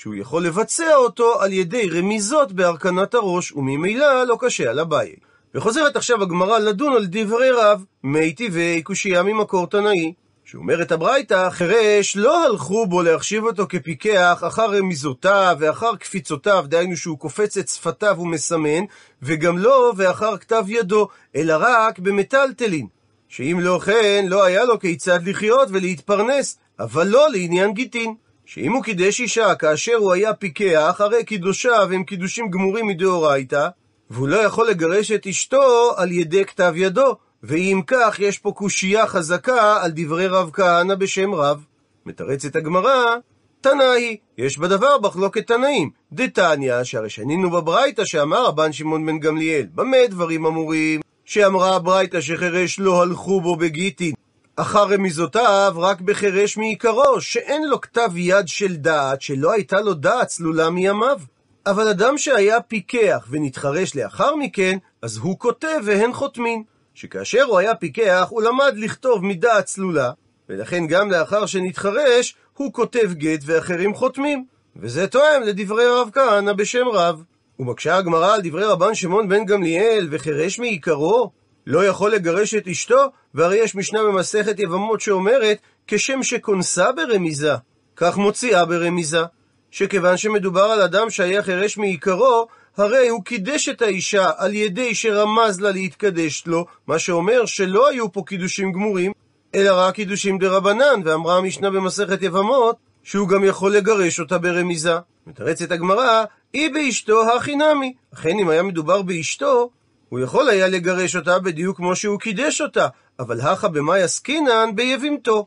שהוא 0.00 0.14
יכול 0.14 0.46
לבצע 0.46 0.94
אותו 0.96 1.40
על 1.40 1.52
ידי 1.52 1.88
רמיזות 1.90 2.52
בהרכנת 2.52 3.14
הראש, 3.14 3.52
וממילא 3.52 4.24
לא 4.24 4.36
קשה 4.40 4.70
על 4.70 4.80
אביי. 4.80 5.12
וחוזרת 5.54 5.96
עכשיו 5.96 6.22
הגמרא 6.22 6.58
לדון 6.58 6.92
על 6.92 7.06
דברי 7.08 7.50
רב, 7.50 7.84
מי 8.04 8.32
טבעי 8.32 8.82
קושייה 8.82 9.22
ממקור 9.22 9.66
תנאי. 9.66 10.12
שאומרת 10.44 10.92
הברייתא, 10.92 11.50
חירש 11.50 12.16
לא 12.16 12.46
הלכו 12.46 12.86
בו 12.86 13.02
להחשיב 13.02 13.44
אותו 13.44 13.66
כפיקח 13.68 14.42
אחר 14.46 14.76
רמיזותיו 14.76 15.56
ואחר 15.60 15.96
קפיצותיו, 15.96 16.64
דהיינו 16.68 16.96
שהוא 16.96 17.18
קופץ 17.18 17.56
את 17.56 17.68
שפתיו 17.68 18.16
ומסמן, 18.20 18.84
וגם 19.22 19.58
לא 19.58 19.92
ואחר 19.96 20.36
כתב 20.36 20.64
ידו, 20.68 21.08
אלא 21.36 21.54
רק 21.60 21.98
במטלטלין. 21.98 22.86
שאם 23.28 23.58
לא 23.60 23.80
כן, 23.84 24.24
לא 24.28 24.44
היה 24.44 24.64
לו 24.64 24.80
כיצד 24.80 25.28
לחיות 25.28 25.68
ולהתפרנס, 25.70 26.58
אבל 26.78 27.06
לא 27.06 27.30
לעניין 27.30 27.72
גיטין. 27.72 28.14
שאם 28.52 28.72
הוא 28.72 28.82
קידש 28.82 29.20
אישה 29.20 29.54
כאשר 29.54 29.94
הוא 29.94 30.12
היה 30.12 30.34
פיקח, 30.34 30.96
הרי 30.98 31.24
קידושיו 31.24 31.88
הם 31.92 32.04
קידושים 32.04 32.50
גמורים 32.50 32.86
מדאורייתא, 32.86 33.68
והוא 34.10 34.28
לא 34.28 34.36
יכול 34.36 34.68
לגרש 34.68 35.12
את 35.12 35.26
אשתו 35.26 35.92
על 35.96 36.12
ידי 36.12 36.44
כתב 36.44 36.72
ידו, 36.76 37.16
ואם 37.42 37.80
כך, 37.86 38.16
יש 38.18 38.38
פה 38.38 38.52
קושייה 38.52 39.06
חזקה 39.06 39.82
על 39.82 39.90
דברי 39.94 40.26
רב 40.26 40.50
כהנא 40.52 40.94
בשם 40.94 41.34
רב. 41.34 41.64
מתרצת 42.06 42.56
הגמרא, 42.56 43.16
תנאי, 43.60 44.16
יש 44.38 44.58
בדבר 44.58 44.98
מחלוקת 45.02 45.46
תנאים. 45.46 45.90
דתניא, 46.12 46.84
שהרי 46.84 47.10
שנינו 47.10 47.50
בברייתא 47.50 48.02
שאמר 48.04 48.46
רבן 48.46 48.72
שמעון 48.72 49.06
בן 49.06 49.18
גמליאל, 49.18 49.66
במה 49.74 50.06
דברים 50.08 50.46
אמורים? 50.46 51.00
שאמרה 51.24 51.76
הברייתא 51.76 52.20
שחירש 52.20 52.78
לא 52.80 53.02
הלכו 53.02 53.40
בו 53.40 53.56
בגיטין, 53.56 54.12
אחר 54.60 54.84
רמיזותיו 54.84 55.74
רק 55.76 56.00
בחירש 56.00 56.56
מעיקרו, 56.56 57.20
שאין 57.20 57.68
לו 57.68 57.80
כתב 57.80 58.10
יד 58.16 58.48
של 58.48 58.76
דעת, 58.76 59.22
שלא 59.22 59.52
הייתה 59.52 59.80
לו 59.80 59.94
דעת 59.94 60.26
צלולה 60.26 60.70
מימיו. 60.70 61.20
אבל 61.66 61.88
אדם 61.88 62.18
שהיה 62.18 62.60
פיקח 62.60 63.26
ונתחרש 63.30 63.96
לאחר 63.96 64.34
מכן, 64.36 64.78
אז 65.02 65.16
הוא 65.16 65.38
כותב 65.38 65.80
והן 65.84 66.12
חותמין. 66.12 66.62
שכאשר 66.94 67.42
הוא 67.42 67.58
היה 67.58 67.74
פיקח, 67.74 68.26
הוא 68.30 68.42
למד 68.42 68.72
לכתוב 68.76 69.24
מדעת 69.24 69.64
צלולה, 69.64 70.10
ולכן 70.48 70.86
גם 70.86 71.10
לאחר 71.10 71.46
שנתחרש, 71.46 72.34
הוא 72.56 72.72
כותב 72.72 73.12
גט 73.12 73.40
ואחרים 73.46 73.94
חותמים. 73.94 74.44
וזה 74.76 75.06
תואם 75.06 75.42
לדברי 75.42 75.84
הרב 75.84 76.10
כהנא 76.12 76.52
בשם 76.52 76.88
רב. 76.92 77.22
ומקשה 77.58 77.96
הגמרא 77.96 78.34
על 78.34 78.40
דברי 78.44 78.64
רבן 78.64 78.94
שמעון 78.94 79.28
בן 79.28 79.44
גמליאל, 79.44 80.08
וחירש 80.10 80.58
מעיקרו, 80.58 81.30
לא 81.66 81.86
יכול 81.86 82.10
לגרש 82.10 82.54
את 82.54 82.68
אשתו, 82.68 83.04
והרי 83.34 83.56
יש 83.56 83.74
משנה 83.74 84.02
במסכת 84.02 84.58
יבמות 84.58 85.00
שאומרת, 85.00 85.58
כשם 85.86 86.22
שכונסה 86.22 86.92
ברמיזה, 86.92 87.54
כך 87.96 88.16
מוציאה 88.16 88.64
ברמיזה. 88.64 89.22
שכיוון 89.70 90.16
שמדובר 90.16 90.62
על 90.62 90.82
אדם 90.82 91.10
שהיה 91.10 91.42
חירש 91.42 91.78
מעיקרו, 91.78 92.46
הרי 92.76 93.08
הוא 93.08 93.24
קידש 93.24 93.68
את 93.68 93.82
האישה 93.82 94.30
על 94.36 94.54
ידי 94.54 94.94
שרמז 94.94 95.60
לה 95.60 95.70
להתקדש 95.70 96.46
לו, 96.46 96.66
מה 96.86 96.98
שאומר 96.98 97.46
שלא 97.46 97.88
היו 97.88 98.12
פה 98.12 98.22
קידושים 98.26 98.72
גמורים, 98.72 99.12
אלא 99.54 99.70
רק 99.74 99.94
קידושים 99.94 100.38
דה 100.38 100.48
רבנן, 100.48 101.00
ואמרה 101.04 101.36
המשנה 101.36 101.70
במסכת 101.70 102.22
יבמות, 102.22 102.76
שהוא 103.02 103.28
גם 103.28 103.44
יכול 103.44 103.72
לגרש 103.72 104.20
אותה 104.20 104.38
ברמיזה. 104.38 104.94
מתרצת 105.26 105.70
הגמרא, 105.70 106.24
אי 106.54 106.68
באשתו 106.68 107.36
הכי 107.36 107.56
נמי. 107.56 107.94
אכן 108.14 108.38
אם 108.38 108.48
היה 108.48 108.62
מדובר 108.62 109.02
באשתו, 109.02 109.70
הוא 110.10 110.20
יכול 110.20 110.48
היה 110.48 110.68
לגרש 110.68 111.16
אותה 111.16 111.38
בדיוק 111.38 111.76
כמו 111.76 111.96
שהוא 111.96 112.18
קידש 112.18 112.60
אותה, 112.60 112.88
אבל 113.18 113.40
הכא 113.40 113.68
במאי 113.68 114.02
עסקינן 114.02 114.70
ביבימתו. 114.74 115.46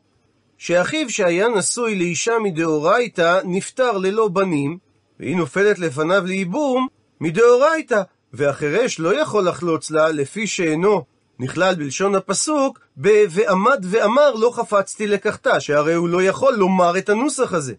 שאחיו 0.58 1.10
שהיה 1.10 1.48
נשוי 1.48 1.96
לאישה 1.96 2.34
מדאורייתא 2.44 3.40
נפטר 3.44 3.98
ללא 3.98 4.28
בנים, 4.28 4.78
והיא 5.20 5.38
נופלת 5.38 5.80
לפניו 5.80 6.24
לייבום, 6.26 6.88
מדאורייתא, 7.22 8.02
והחירש 8.34 9.00
לא 9.00 9.22
יכול 9.22 9.48
לחלוץ 9.48 9.92
לה 9.92 10.10
לפי 10.10 10.48
שאינו 10.48 11.04
נכלל 11.40 11.76
בלשון 11.76 12.16
הפסוק 12.16 12.80
ב- 13.02 13.26
ועמד 13.30 13.86
ואמר 13.90 14.34
לא 14.34 14.52
חפצתי 14.56 15.08
לקחתה, 15.08 15.60
שהרי 15.60 15.94
הוא 15.94 16.10
לא 16.10 16.24
יכול 16.24 16.54
לומר 16.54 16.98
את 16.98 17.10
הנוסח 17.10 17.54
הזה. 17.54 17.74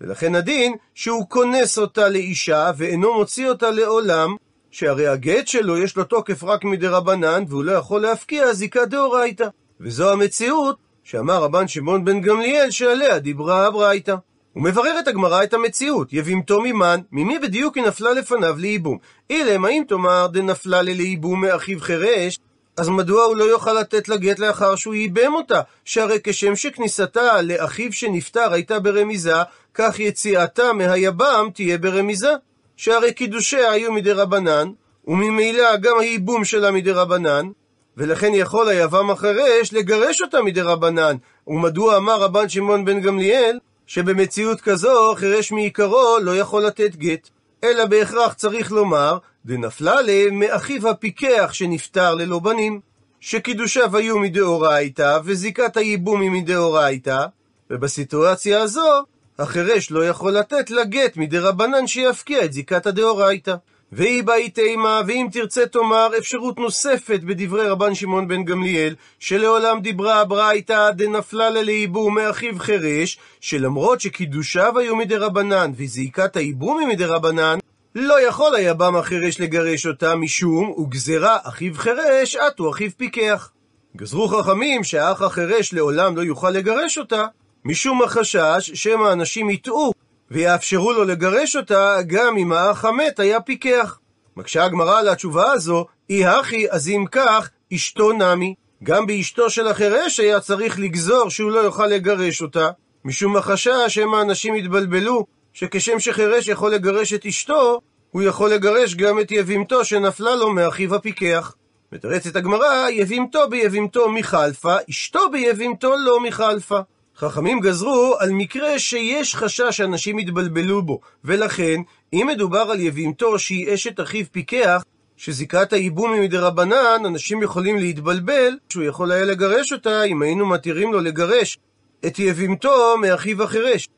ולכן 0.00 0.34
הדין 0.34 0.74
שהוא 0.94 1.28
כונס 1.28 1.78
אותה 1.78 2.08
לאישה 2.08 2.70
ואינו 2.76 3.14
מוציא 3.14 3.48
אותה 3.48 3.70
לעולם, 3.70 4.36
שהרי 4.70 5.06
הגט 5.06 5.48
שלו 5.48 5.78
יש 5.78 5.96
לו 5.96 6.04
תוקף 6.04 6.44
רק 6.44 6.64
מדי 6.64 6.86
רבנן 6.86 7.44
והוא 7.48 7.64
לא 7.64 7.72
יכול 7.72 8.02
להפקיע 8.02 8.52
זיקה 8.52 8.84
דאורייתא. 8.84 9.48
וזו 9.80 10.12
המציאות 10.12 10.76
שאמר 11.04 11.42
רבן 11.42 11.68
שמעון 11.68 12.04
בן 12.04 12.20
גמליאל 12.20 12.70
שעליה 12.70 13.18
דיברה 13.18 13.66
הברייתא. 13.66 14.14
ומבררת 14.56 15.08
הגמרא 15.08 15.42
את 15.42 15.54
המציאות, 15.54 16.12
יבימתו 16.12 16.60
ממן, 16.60 17.00
ממי 17.12 17.38
בדיוק 17.38 17.76
היא 17.76 17.84
נפלה 17.84 18.12
לפניו 18.12 18.56
לייבום. 18.58 18.98
אילם, 19.30 19.64
האם 19.64 19.82
תאמר 19.88 20.26
דנפלה 20.26 20.82
ללייבום 20.82 21.40
מאחיו 21.40 21.80
חירש, 21.80 22.38
אז 22.76 22.88
מדוע 22.88 23.24
הוא 23.24 23.36
לא 23.36 23.44
יוכל 23.44 23.72
לתת 23.72 24.08
לה 24.08 24.16
גט 24.16 24.38
לאחר 24.38 24.76
שהוא 24.76 24.94
ייבם 24.94 25.34
אותה? 25.34 25.60
שהרי 25.84 26.18
כשם 26.24 26.56
שכניסתה 26.56 27.42
לאחיו 27.42 27.92
שנפטר 27.92 28.52
הייתה 28.52 28.78
ברמיזה, 28.78 29.34
כך 29.74 30.00
יציאתה 30.00 30.72
מהיבם 30.72 31.48
תהיה 31.54 31.78
ברמיזה. 31.78 32.32
שהרי 32.76 33.12
קידושיה 33.12 33.70
היו 33.70 33.92
מדי 33.92 34.12
רבנן, 34.12 34.68
וממילא 35.06 35.76
גם 35.76 35.98
הייבום 35.98 36.44
שלה 36.44 36.70
מדי 36.70 36.90
רבנן, 36.90 37.50
ולכן 37.96 38.34
יכול 38.34 38.68
היבם 38.68 39.10
החירש 39.10 39.72
לגרש 39.72 40.22
אותה 40.22 40.42
מדי 40.42 40.60
רבנן. 40.60 41.16
ומדוע 41.46 41.96
אמר 41.96 42.20
רבן 42.20 42.48
שמעון 42.48 42.84
בן 42.84 43.00
גמליאל, 43.00 43.58
שבמציאות 43.86 44.60
כזו 44.60 45.14
חירש 45.16 45.52
מעיקרו 45.52 46.16
לא 46.22 46.36
יכול 46.36 46.66
לתת 46.66 46.96
גט. 46.96 47.28
אלא 47.64 47.84
בהכרח 47.84 48.32
צריך 48.32 48.72
לומר, 48.72 49.18
דנפלה 49.46 50.02
לה 50.02 50.30
מאחיו 50.32 50.88
הפיקח 50.88 51.50
שנפטר 51.52 52.14
ללא 52.14 52.38
בנים, 52.38 52.80
שקידושיו 53.20 53.96
היו 53.96 54.18
מדאורייתא, 54.18 55.18
וזיקת 55.24 55.76
הייבום 55.76 56.20
היא 56.20 56.30
מדאורייתא, 56.30 57.26
ובסיטואציה 57.70 58.62
הזו, 58.62 59.02
החירש 59.38 59.90
לא 59.90 60.08
יכול 60.08 60.32
לתת 60.32 60.70
לה 60.70 60.84
גט 60.84 61.16
מדרבנן 61.16 61.86
שיפקיע 61.86 62.44
את 62.44 62.52
זיקת 62.52 62.86
הדאורייתא. 62.86 63.54
והיא 63.92 64.24
באי 64.24 64.50
תימה, 64.50 65.00
ואם 65.06 65.28
תרצה 65.32 65.66
תאמר 65.66 66.10
אפשרות 66.18 66.58
נוספת 66.58 67.20
בדברי 67.24 67.68
רבן 67.68 67.94
שמעון 67.94 68.28
בן 68.28 68.44
גמליאל, 68.44 68.94
שלעולם 69.18 69.80
דיברה 69.80 70.20
הברייתא 70.20 70.90
דנפלה 70.90 71.50
לה 71.50 71.62
לייבום 71.62 72.14
מאחיו 72.14 72.58
חירש, 72.58 73.18
שלמרות 73.40 74.00
שקידושיו 74.00 74.78
היו 74.78 74.96
מדרבנן 74.96 75.72
וזיקת 75.76 76.36
הייבום 76.36 76.78
היא 76.78 76.88
מדרבנן, 76.88 77.58
לא 77.94 78.28
יכול 78.28 78.54
היה 78.54 78.74
בם 78.74 78.96
החירש 78.96 79.40
לגרש 79.40 79.86
אותה 79.86 80.16
משום 80.16 80.70
וגזרה 80.70 81.38
אחיו 81.42 81.74
חירש, 81.74 82.36
עטו 82.36 82.70
אחיו 82.70 82.90
פיקח. 82.96 83.50
גזרו 83.96 84.28
חכמים 84.28 84.84
שהאח 84.84 85.22
החירש 85.22 85.72
לעולם 85.72 86.16
לא 86.16 86.22
יוכל 86.22 86.50
לגרש 86.50 86.98
אותה, 86.98 87.26
משום 87.68 88.02
החשש 88.02 88.70
שמא 88.74 89.12
אנשים 89.12 89.50
יטעו 89.50 89.92
ויאפשרו 90.30 90.92
לו 90.92 91.04
לגרש 91.04 91.56
אותה 91.56 91.96
גם 92.06 92.36
אם 92.36 92.52
האח 92.52 92.84
המת 92.84 93.18
היה 93.18 93.40
פיקח. 93.40 93.98
מקשה 94.36 94.64
הגמרא 94.64 94.98
על 94.98 95.08
התשובה 95.08 95.52
הזו, 95.52 95.86
אי 96.10 96.26
הכי, 96.26 96.70
אז 96.70 96.88
אם 96.88 97.04
כך, 97.10 97.50
אשתו 97.74 98.12
נמי. 98.12 98.54
גם 98.82 99.06
באשתו 99.06 99.50
של 99.50 99.68
החירש 99.68 100.20
היה 100.20 100.40
צריך 100.40 100.78
לגזור 100.78 101.30
שהוא 101.30 101.50
לא 101.50 101.58
יוכל 101.58 101.86
לגרש 101.86 102.42
אותה, 102.42 102.70
משום 103.04 103.36
החשש 103.36 103.70
שמא 103.88 104.22
אנשים 104.22 104.56
יתבלבלו, 104.56 105.26
שכשם 105.52 106.00
שחירש 106.00 106.48
יכול 106.48 106.74
לגרש 106.74 107.12
את 107.12 107.26
אשתו, 107.26 107.80
הוא 108.10 108.22
יכול 108.22 108.50
לגרש 108.50 108.94
גם 108.94 109.20
את 109.20 109.30
יבימתו 109.30 109.84
שנפלה 109.84 110.34
לו 110.34 110.52
מאחיו 110.52 110.94
הפיקח. 110.94 111.54
מתרצת 111.92 112.36
הגמרא, 112.36 112.88
יבימתו 112.90 113.48
ביבימתו 113.50 114.08
מחלפה, 114.08 114.76
אשתו 114.90 115.30
ביבימתו 115.32 115.94
לא 115.96 116.20
מחלפה. 116.20 116.80
חכמים 117.18 117.60
גזרו 117.60 118.14
על 118.18 118.30
מקרה 118.30 118.78
שיש 118.78 119.36
חשש 119.36 119.76
שאנשים 119.76 120.18
יתבלבלו 120.18 120.82
בו, 120.82 121.00
ולכן, 121.24 121.80
אם 122.12 122.26
מדובר 122.32 122.58
על 122.58 122.80
יבימתו 122.80 123.38
שהיא 123.38 123.74
אשת 123.74 124.00
אחיו 124.00 124.24
פיקח, 124.32 124.84
שזיקת 125.16 125.72
הייבום 125.72 126.12
היא 126.12 126.22
מדרבנן, 126.22 127.02
אנשים 127.06 127.42
יכולים 127.42 127.78
להתבלבל 127.78 128.56
שהוא 128.68 128.84
יכול 128.84 129.12
היה 129.12 129.24
לגרש 129.24 129.72
אותה 129.72 130.02
אם 130.02 130.22
היינו 130.22 130.46
מתירים 130.46 130.92
לו 130.92 131.00
לגרש 131.00 131.58
את 132.06 132.18
יבימתו 132.18 132.98
מאחיו 132.98 133.42
החירש. 133.42 133.88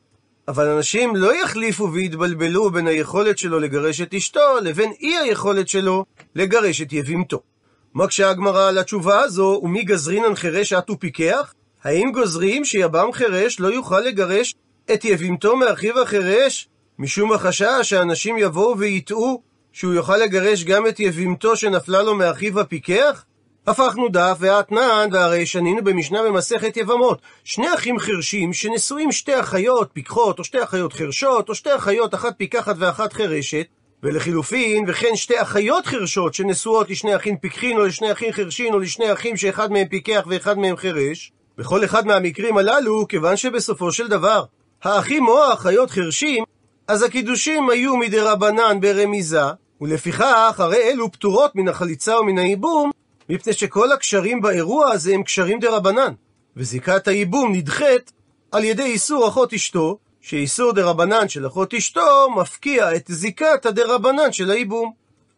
אבל 0.49 0.69
אנשים 0.69 1.17
לא 1.17 1.43
יחליפו 1.43 1.93
ויתבלבלו 1.93 2.71
בין 2.71 2.87
היכולת 2.87 3.39
שלו 3.39 3.61
לגרש 3.61 4.01
את 4.01 4.15
אשתו 4.15 4.61
לבין 4.63 4.93
אי 5.01 5.17
היכולת 5.17 5.69
שלו 5.69 6.05
לגרש 6.35 6.83
את 6.83 6.93
יבימתו. 6.93 7.41
מקשה 7.95 8.31
הגמרא 8.31 8.69
על 8.69 8.79
התשובה 8.79 9.21
הזו, 9.21 9.61
ומי 9.63 9.85
גזרינן 9.85 10.35
חירש 10.35 10.73
עטו 10.73 10.99
פיקח? 10.99 11.55
האם 11.85 12.13
גוזרים 12.13 12.65
שיבם 12.65 13.13
חירש 13.13 13.61
לא 13.61 13.69
יוכל 13.69 14.01
לגרש 14.01 14.55
את 14.95 15.05
יבימתו 15.05 15.57
מאחיו 15.57 16.03
החירש? 16.03 16.69
משום 16.99 17.33
החשש 17.33 17.81
שאנשים 17.83 18.39
יבואו 18.39 18.79
ויטעו 18.79 19.43
שהוא 19.73 19.95
יוכל 19.95 20.17
לגרש 20.17 20.65
גם 20.65 20.87
את 20.87 21.01
יבימתו 21.01 21.57
שנפלה 21.57 22.03
לו 22.03 22.15
מאחיו 22.15 22.61
הפיקח? 22.61 23.25
הפכנו 23.67 24.09
דף 24.09 24.37
ואתנן, 24.41 25.09
והרי 25.13 25.47
שנינו 25.47 25.85
במשנה 25.85 26.23
במסכת 26.23 26.77
יבמות. 26.77 27.21
שני 27.45 27.75
אחים 27.75 27.99
חרשים 27.99 28.53
שנשואים 28.53 29.13
שתי 29.13 29.41
אחיות 29.41 29.91
פיקחות, 29.93 30.39
או 30.39 30.45
שתי 30.45 30.63
אחיות 30.63 30.93
חרשות, 30.93 31.49
או 31.49 31.55
שתי 31.55 31.75
אחיות 31.77 32.15
אחת 32.15 32.35
פיקחת 32.37 32.77
ואחת 32.79 33.13
חרשת, 33.13 33.67
ולחילופין, 34.03 34.85
וכן 34.89 35.17
שתי 35.17 35.43
אחיות 35.43 35.87
חרשות 35.87 36.35
שנשואות 36.35 36.91
לשני 36.91 37.17
אחים 37.17 37.37
פיקחין, 37.37 37.79
או 37.79 37.87
לשני 37.87 38.13
אחים 38.13 38.33
חרשין, 38.33 38.75
או 38.75 38.79
לשני 38.79 39.13
אחים 39.13 39.37
שאחד 39.37 39.73
מהם 39.73 39.89
פיקח 39.89 40.25
ואחד 40.27 40.59
מהם 40.59 40.77
חרש. 40.77 41.33
בכל 41.59 41.85
אחד 41.85 42.07
מהמקרים 42.07 42.59
הללו, 42.59 43.09
כיוון 43.09 43.37
שבסופו 43.37 43.93
של 43.93 44.09
דבר, 44.09 44.45
האחים 44.83 45.29
או 45.29 45.45
האחיות 45.45 45.91
חרשים, 45.91 46.45
אז 46.89 47.03
הקידושים 47.03 47.71
היו 47.71 47.97
מדי 47.97 48.21
רבנן 48.21 48.81
ברמיזה, 48.81 49.43
ולפיכך 49.81 50.55
הרי 50.59 50.77
אלו 50.77 51.13
פטורות 51.13 51.57
מן 51.57 51.69
החליצה 51.69 52.21
ומן 52.21 52.39
הייבום, 52.39 52.91
מפני 53.29 53.53
שכל 53.53 53.93
הקשרים 53.93 54.41
באירוע 54.41 54.91
הזה 54.91 55.15
הם 55.15 55.23
קשרים 55.23 55.61
דה 55.61 55.77
רבנן, 55.77 56.13
וזיקת 56.57 57.09
הייבום 57.09 57.53
נדחית 57.53 58.13
על 58.53 58.65
ידי 58.65 58.83
איסור 58.83 59.29
אחות 59.29 59.53
אשתו, 59.53 59.99
שאיסור 60.21 60.73
דה 60.73 60.85
רבנן 60.85 61.29
של 61.29 61.47
אחות 61.47 61.75
אשתו 61.75 62.31
מפקיע 62.37 62.97
את 62.97 63.05
זיקת 63.09 63.67
הדה 63.67 63.83
רבנן 63.87 64.33
של 64.33 64.51
הייבום. 64.51 64.93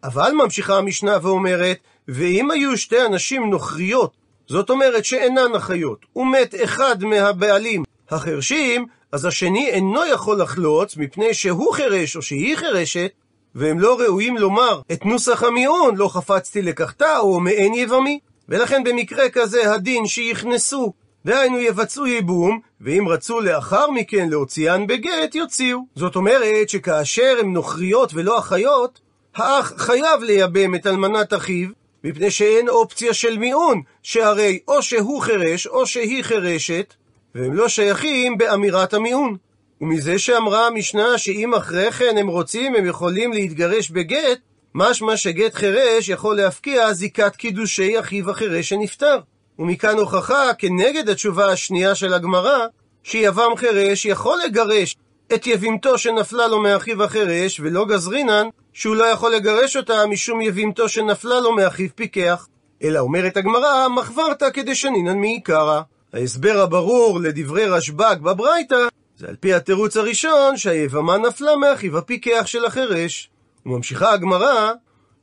אבל 0.04 0.32
ממשיכה 0.32 0.78
המשנה 0.78 1.18
ואומרת, 1.22 1.78
ואם 2.08 2.50
היו 2.50 2.76
שתי 2.76 3.06
אנשים 3.06 3.50
נוכריות, 3.50 4.19
זאת 4.50 4.70
אומרת 4.70 5.04
שאינן 5.04 5.54
אחיות, 5.56 6.06
ומת 6.16 6.54
אחד 6.64 7.04
מהבעלים 7.04 7.84
החרשים, 8.10 8.86
אז 9.12 9.24
השני 9.24 9.68
אינו 9.68 10.06
יכול 10.06 10.40
לחלוץ 10.40 10.96
מפני 10.96 11.34
שהוא 11.34 11.72
חירש 11.72 12.16
או 12.16 12.22
שהיא 12.22 12.56
חירשת, 12.56 13.10
והם 13.54 13.80
לא 13.80 14.00
ראויים 14.00 14.36
לומר 14.38 14.80
את 14.92 15.04
נוסח 15.04 15.42
המיעון, 15.42 15.96
לא 15.96 16.08
חפצתי 16.08 16.62
לקחתה, 16.62 17.18
או 17.18 17.40
מעין 17.40 17.74
יבמי. 17.74 18.18
ולכן 18.48 18.84
במקרה 18.84 19.28
כזה 19.28 19.72
הדין 19.74 20.06
שיכנסו, 20.06 20.92
דהיינו 21.24 21.58
יבצעו 21.58 22.06
ייבום, 22.06 22.60
ואם 22.80 23.04
רצו 23.08 23.40
לאחר 23.40 23.90
מכן 23.90 24.28
להוציאן 24.28 24.86
בגט, 24.86 25.34
יוציאו. 25.34 25.78
זאת 25.96 26.16
אומרת 26.16 26.68
שכאשר 26.68 27.36
הן 27.40 27.52
נוכריות 27.52 28.10
ולא 28.14 28.38
אחיות, 28.38 29.00
האח 29.36 29.72
חייב 29.76 30.22
לייבם 30.22 30.74
את 30.74 30.86
אלמנת 30.86 31.34
אחיו, 31.34 31.68
מפני 32.04 32.30
שאין 32.30 32.68
אופציה 32.68 33.14
של 33.14 33.38
מיעון, 33.38 33.82
שהרי 34.02 34.58
או 34.68 34.82
שהוא 34.82 35.22
חירש 35.22 35.66
או 35.66 35.86
שהיא 35.86 36.24
חירשת, 36.24 36.94
והם 37.34 37.54
לא 37.54 37.68
שייכים 37.68 38.38
באמירת 38.38 38.94
המיעון. 38.94 39.36
ומזה 39.80 40.18
שאמרה 40.18 40.66
המשנה 40.66 41.18
שאם 41.18 41.54
אחרי 41.54 41.92
כן 41.92 42.16
הם 42.18 42.28
רוצים, 42.28 42.74
הם 42.74 42.86
יכולים 42.86 43.32
להתגרש 43.32 43.90
בגט, 43.90 44.38
משמע 44.74 45.16
שגט 45.16 45.54
חירש 45.54 46.08
יכול 46.08 46.36
להפקיע 46.36 46.92
זיקת 46.92 47.36
קידושי 47.36 48.00
אחיו 48.00 48.30
החירש 48.30 48.68
שנפטר. 48.68 49.18
ומכאן 49.58 49.96
הוכחה 49.98 50.54
כנגד 50.58 51.08
התשובה 51.08 51.52
השנייה 51.52 51.94
של 51.94 52.14
הגמרא, 52.14 52.66
שיבם 53.02 53.56
חירש 53.56 54.04
יכול 54.04 54.38
לגרש 54.46 54.96
את 55.34 55.46
יבימתו 55.46 55.98
שנפלה 55.98 56.46
לו 56.48 56.60
מאחיו 56.60 57.02
החירש, 57.02 57.60
ולא 57.60 57.84
גזרינן, 57.84 58.46
שהוא 58.72 58.96
לא 58.96 59.04
יכול 59.04 59.34
לגרש 59.34 59.76
אותה 59.76 60.06
משום 60.06 60.40
יבימתו 60.40 60.88
שנפלה 60.88 61.40
לו 61.40 61.52
מאחיו 61.52 61.88
פיקח. 61.94 62.48
אלא 62.82 62.98
אומרת 62.98 63.36
הגמרא, 63.36 63.88
מחברתא 63.88 64.50
כדשנינן 64.50 65.18
מעיקרא. 65.18 65.80
ההסבר 66.12 66.60
הברור 66.60 67.20
לדברי 67.20 67.66
רשב"ג 67.66 68.16
בברייתא 68.22 68.76
זה 69.16 69.28
על 69.28 69.36
פי 69.36 69.54
התירוץ 69.54 69.96
הראשון 69.96 70.56
שהיבמה 70.56 71.18
נפלה 71.18 71.56
מאחיו 71.56 71.98
הפיקח 71.98 72.42
של 72.46 72.64
החירש. 72.64 73.30
וממשיכה 73.66 74.12
הגמרא 74.12 74.72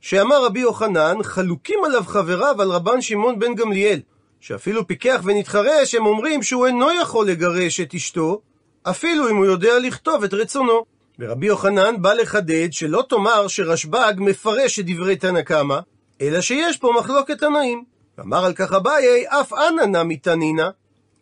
שאמר 0.00 0.44
רבי 0.44 0.60
יוחנן 0.60 1.22
חלוקים 1.22 1.78
עליו 1.84 2.04
חבריו 2.06 2.62
על 2.62 2.70
רבן 2.70 3.00
שמעון 3.00 3.38
בן 3.38 3.54
גמליאל 3.54 4.00
שאפילו 4.40 4.86
פיקח 4.86 5.20
ונתחרש 5.24 5.94
הם 5.94 6.06
אומרים 6.06 6.42
שהוא 6.42 6.66
אינו 6.66 6.86
יכול 7.02 7.28
לגרש 7.28 7.80
את 7.80 7.94
אשתו 7.94 8.40
אפילו 8.90 9.30
אם 9.30 9.36
הוא 9.36 9.46
יודע 9.46 9.78
לכתוב 9.78 10.24
את 10.24 10.34
רצונו. 10.34 10.84
ורבי 11.18 11.46
יוחנן 11.46 12.02
בא 12.02 12.12
לחדד 12.12 12.72
שלא 12.72 13.04
תאמר 13.08 13.48
שרשב"ג 13.48 14.14
מפרש 14.16 14.78
את 14.78 14.84
דברי 14.86 15.16
תנא 15.16 15.42
קמא 15.42 15.78
אלא 16.20 16.40
שיש 16.40 16.76
פה 16.76 16.92
מחלוקת 16.98 17.38
תנאים. 17.38 17.84
ואמר 18.18 18.44
על 18.44 18.52
כך 18.52 18.72
אביי 18.72 19.24
אף 19.28 19.52
אנא 19.52 19.82
נמי 19.82 20.16
תנינא 20.16 20.68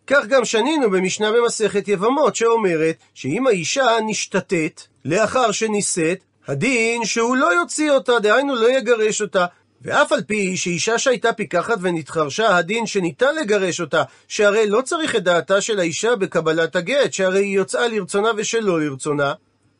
כך 0.06 0.26
גם 0.26 0.44
שנינו 0.44 0.90
במשנה 0.90 1.32
במסכת 1.32 1.88
יבמות 1.88 2.36
שאומרת 2.36 2.96
שאם 3.14 3.46
האישה 3.46 3.86
נשתתת 4.06 4.82
לאחר 5.04 5.50
שנישאת, 5.50 6.18
הדין 6.48 7.04
שהוא 7.04 7.36
לא 7.36 7.54
יוציא 7.54 7.90
אותה, 7.90 8.18
דהיינו 8.18 8.54
לא 8.54 8.78
יגרש 8.78 9.22
אותה. 9.22 9.46
ואף 9.82 10.12
על 10.12 10.22
פי 10.22 10.56
שאישה 10.56 10.98
שהייתה 10.98 11.32
פיקחת 11.32 11.78
ונתחרשה, 11.80 12.56
הדין 12.56 12.86
שניתן 12.86 13.34
לגרש 13.34 13.80
אותה, 13.80 14.02
שהרי 14.28 14.66
לא 14.66 14.82
צריך 14.82 15.16
את 15.16 15.24
דעתה 15.24 15.60
של 15.60 15.80
האישה 15.80 16.16
בקבלת 16.16 16.76
הגט, 16.76 17.12
שהרי 17.12 17.44
היא 17.44 17.56
יוצאה 17.56 17.88
לרצונה 17.88 18.28
ושלא 18.36 18.80
לרצונה. 18.80 19.32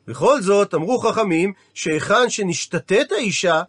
בכל 0.07 0.41
זאת, 0.41 0.75
אמרו 0.75 0.99
חכמים, 0.99 1.53
שהיכן 1.75 2.31
שנשתתת 2.31 3.13
האישה, 3.13 3.63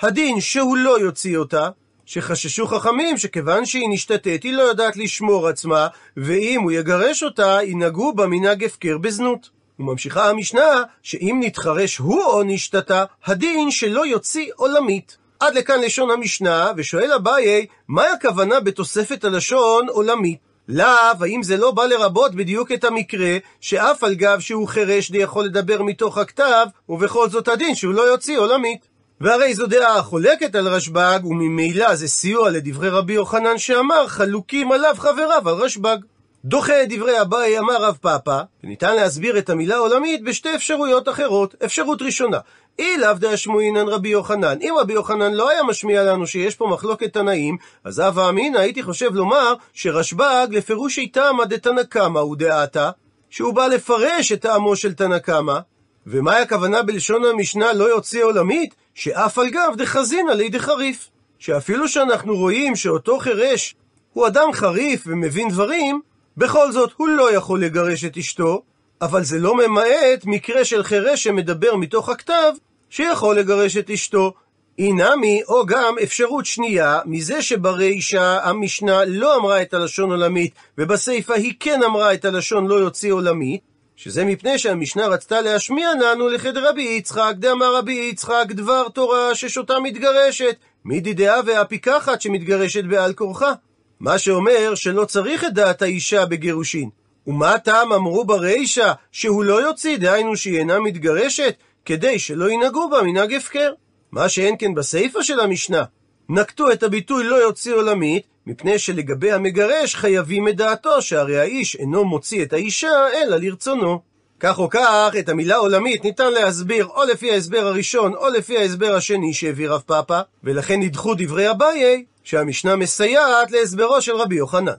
הדין 0.00 0.40
שהוא 0.40 0.76
לא 0.76 1.00
יוציא 1.00 1.38
אותה, 1.38 1.68
שחששו 2.06 2.66
חכמים 2.66 3.18
שכיוון 3.18 3.66
שהיא 3.66 3.88
נשתתת 3.90 4.42
היא 4.42 4.52
לא 4.52 4.62
יודעת 4.62 4.96
לשמור 4.96 5.48
עצמה, 5.48 5.88
ואם 6.16 6.60
הוא 6.62 6.72
יגרש 6.72 7.22
אותה, 7.22 7.58
ינהגו 7.64 8.12
בה 8.12 8.26
מנהג 8.26 8.64
הפקר 8.64 8.98
בזנות. 8.98 9.50
וממשיכה 9.78 10.30
המשנה, 10.30 10.82
שאם 11.02 11.40
נתחרש 11.42 11.96
הוא 11.96 12.22
או 12.24 12.42
נשתתה, 12.42 13.04
הדין 13.24 13.70
שלא 13.70 14.06
יוציא 14.06 14.50
עולמית. 14.56 15.17
עד 15.40 15.54
לכאן 15.54 15.80
לשון 15.80 16.10
המשנה, 16.10 16.72
ושואל 16.76 17.12
אביי, 17.12 17.66
מהי 17.88 18.08
הכוונה 18.08 18.60
בתוספת 18.60 19.24
הלשון 19.24 19.88
עולמית? 19.88 20.38
לאו, 20.68 20.86
האם 21.20 21.42
זה 21.42 21.56
לא 21.56 21.70
בא 21.70 21.84
לרבות 21.84 22.34
בדיוק 22.34 22.72
את 22.72 22.84
המקרה, 22.84 23.36
שאף 23.60 24.04
על 24.04 24.14
גב 24.14 24.40
שהוא 24.40 24.68
חירש 24.68 25.10
די 25.10 25.18
יכול 25.18 25.44
לדבר 25.44 25.82
מתוך 25.82 26.18
הכתב, 26.18 26.66
ובכל 26.88 27.28
זאת 27.28 27.48
הדין 27.48 27.74
שהוא 27.74 27.94
לא 27.94 28.02
יוציא 28.02 28.38
עולמית. 28.38 28.88
והרי 29.20 29.54
זו 29.54 29.66
דעה 29.66 29.98
החולקת 29.98 30.54
על 30.54 30.68
רשב"ג, 30.68 31.20
וממילא 31.24 31.94
זה 31.94 32.08
סיוע 32.08 32.50
לדברי 32.50 32.88
רבי 32.88 33.12
יוחנן 33.12 33.58
שאמר, 33.58 34.08
חלוקים 34.08 34.72
עליו 34.72 34.94
חבריו 34.98 35.48
על 35.48 35.54
רשב"ג. 35.54 35.96
דוחה 36.44 36.82
את 36.82 36.88
דברי 36.88 37.20
אביי 37.20 37.58
אמר 37.58 37.82
רב 37.82 37.98
פאפא, 38.00 38.42
וניתן 38.64 38.96
להסביר 38.96 39.38
את 39.38 39.50
המילה 39.50 39.76
עולמית 39.76 40.24
בשתי 40.24 40.54
אפשרויות 40.54 41.08
אחרות. 41.08 41.54
אפשרות 41.64 42.02
ראשונה, 42.02 42.38
אי 42.78 42.96
לאו 42.96 43.14
דאשמועינן 43.14 43.88
רבי 43.88 44.08
יוחנן. 44.08 44.58
אם 44.60 44.74
רבי 44.80 44.92
יוחנן 44.92 45.34
לא 45.34 45.50
היה 45.50 45.62
משמיע 45.62 46.02
לנו 46.02 46.26
שיש 46.26 46.54
פה 46.54 46.66
מחלוקת 46.66 47.12
תנאים, 47.12 47.56
אז 47.84 47.98
הווה 47.98 48.28
אמינא 48.28 48.58
הייתי 48.58 48.82
חושב 48.82 49.14
לומר 49.14 49.54
שרשב"ג 49.72 50.46
לפירוש 50.50 50.98
איתמא 50.98 51.44
דתנא 51.44 51.82
קמא 51.82 52.18
הוא 52.18 52.36
דעתה, 52.36 52.90
שהוא 53.30 53.54
בא 53.54 53.66
לפרש 53.66 54.32
את 54.32 54.40
טעמו 54.40 54.76
של 54.76 54.94
תנא 54.94 55.18
קמא. 55.18 55.58
ומהי 56.06 56.42
הכוונה 56.42 56.82
בלשון 56.82 57.24
המשנה 57.24 57.72
לא 57.72 57.84
יוציא 57.84 58.24
עולמית? 58.24 58.74
שאף 58.94 59.38
על 59.38 59.48
גב 59.50 59.74
דחזינא 59.76 60.30
ליה 60.30 60.50
דחריף. 60.50 61.08
שאפילו 61.38 61.88
שאנחנו 61.88 62.36
רואים 62.36 62.76
שאותו 62.76 63.18
חירש 63.18 63.74
הוא 64.12 64.26
אדם 64.26 64.52
חריף 64.52 65.04
ומבין 65.06 65.48
דברים, 65.48 66.00
בכל 66.38 66.72
זאת 66.72 66.92
הוא 66.96 67.08
לא 67.08 67.32
יכול 67.34 67.64
לגרש 67.64 68.04
את 68.04 68.16
אשתו, 68.16 68.62
אבל 69.02 69.24
זה 69.24 69.38
לא 69.38 69.54
ממעט 69.56 70.24
מקרה 70.24 70.64
של 70.64 70.82
חירש 70.82 71.24
שמדבר 71.24 71.76
מתוך 71.76 72.08
הכתב, 72.08 72.52
שיכול 72.90 73.38
לגרש 73.38 73.76
את 73.76 73.90
אשתו. 73.90 74.32
אינמי, 74.78 75.42
או 75.48 75.66
גם 75.66 75.94
אפשרות 76.02 76.46
שנייה, 76.46 77.00
מזה 77.04 77.42
שברישה 77.42 78.38
המשנה 78.48 79.04
לא 79.04 79.36
אמרה 79.36 79.62
את 79.62 79.74
הלשון 79.74 80.10
עולמית, 80.10 80.54
ובסיפא 80.78 81.32
היא 81.32 81.54
כן 81.60 81.82
אמרה 81.82 82.14
את 82.14 82.24
הלשון 82.24 82.66
לא 82.66 82.74
יוציא 82.74 83.12
עולמית, 83.12 83.60
שזה 83.96 84.24
מפני 84.24 84.58
שהמשנה 84.58 85.06
רצתה 85.06 85.40
להשמיע 85.40 85.90
לנו 86.00 86.28
לחדר 86.28 86.68
רבי 86.68 86.82
יצחק, 86.82 87.34
דאמר 87.38 87.76
רבי 87.76 88.08
יצחק, 88.12 88.44
דבר 88.48 88.88
תורה 88.88 89.34
ששותה 89.34 89.80
מתגרשת, 89.80 90.56
מידי 90.84 91.14
דעה 91.14 91.40
והפיקחת 91.46 92.20
שמתגרשת 92.20 92.84
בעל 92.84 93.12
כורחה. 93.12 93.52
מה 94.00 94.18
שאומר 94.18 94.74
שלא 94.74 95.04
צריך 95.04 95.44
את 95.44 95.54
דעת 95.54 95.82
האישה 95.82 96.26
בגירושין. 96.26 96.90
ומה 97.26 97.54
הטעם 97.54 97.92
אמרו 97.92 98.24
ברישא 98.24 98.92
שהוא 99.12 99.44
לא 99.44 99.62
יוציא, 99.62 99.96
דהיינו 99.96 100.36
שהיא 100.36 100.58
אינה 100.58 100.78
מתגרשת, 100.78 101.54
כדי 101.84 102.18
שלא 102.18 102.50
ינהגו 102.50 102.90
בה 102.90 103.02
מנהג 103.02 103.34
הפקר. 103.34 103.72
מה 104.12 104.28
שאין 104.28 104.54
כן 104.58 104.74
בסיפא 104.74 105.22
של 105.22 105.40
המשנה. 105.40 105.84
נקטו 106.28 106.72
את 106.72 106.82
הביטוי 106.82 107.24
לא 107.24 107.36
יוציא 107.36 107.74
עולמית, 107.74 108.22
מפני 108.46 108.78
שלגבי 108.78 109.32
המגרש 109.32 109.94
חייבים 109.94 110.48
את 110.48 110.56
דעתו, 110.56 111.02
שהרי 111.02 111.38
האיש 111.38 111.76
אינו 111.76 112.04
מוציא 112.04 112.42
את 112.42 112.52
האישה, 112.52 112.90
אלא 113.14 113.36
לרצונו. 113.36 114.00
כך 114.40 114.58
או 114.58 114.68
כך, 114.70 115.12
את 115.18 115.28
המילה 115.28 115.56
עולמית 115.56 116.04
ניתן 116.04 116.32
להסביר 116.32 116.86
או 116.86 117.04
לפי 117.04 117.30
ההסבר 117.32 117.66
הראשון 117.66 118.14
או 118.14 118.28
לפי 118.28 118.58
ההסבר 118.58 118.94
השני 118.94 119.34
שהביא 119.34 119.68
רב 119.68 119.82
פאפא, 119.86 120.20
ולכן 120.44 120.80
נדחו 120.80 121.14
דברי 121.14 121.50
אביי, 121.50 122.04
שהמשנה 122.28 122.76
מסייעת 122.76 123.50
להסברו 123.50 124.02
של 124.02 124.16
רבי 124.16 124.34
יוחנן. 124.34 124.72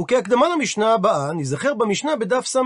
וכהקדמה 0.00 0.48
למשנה 0.48 0.92
הבאה, 0.92 1.32
נזכר 1.32 1.74
במשנה 1.74 2.16
בדף 2.16 2.46
ס"ו, 2.46 2.60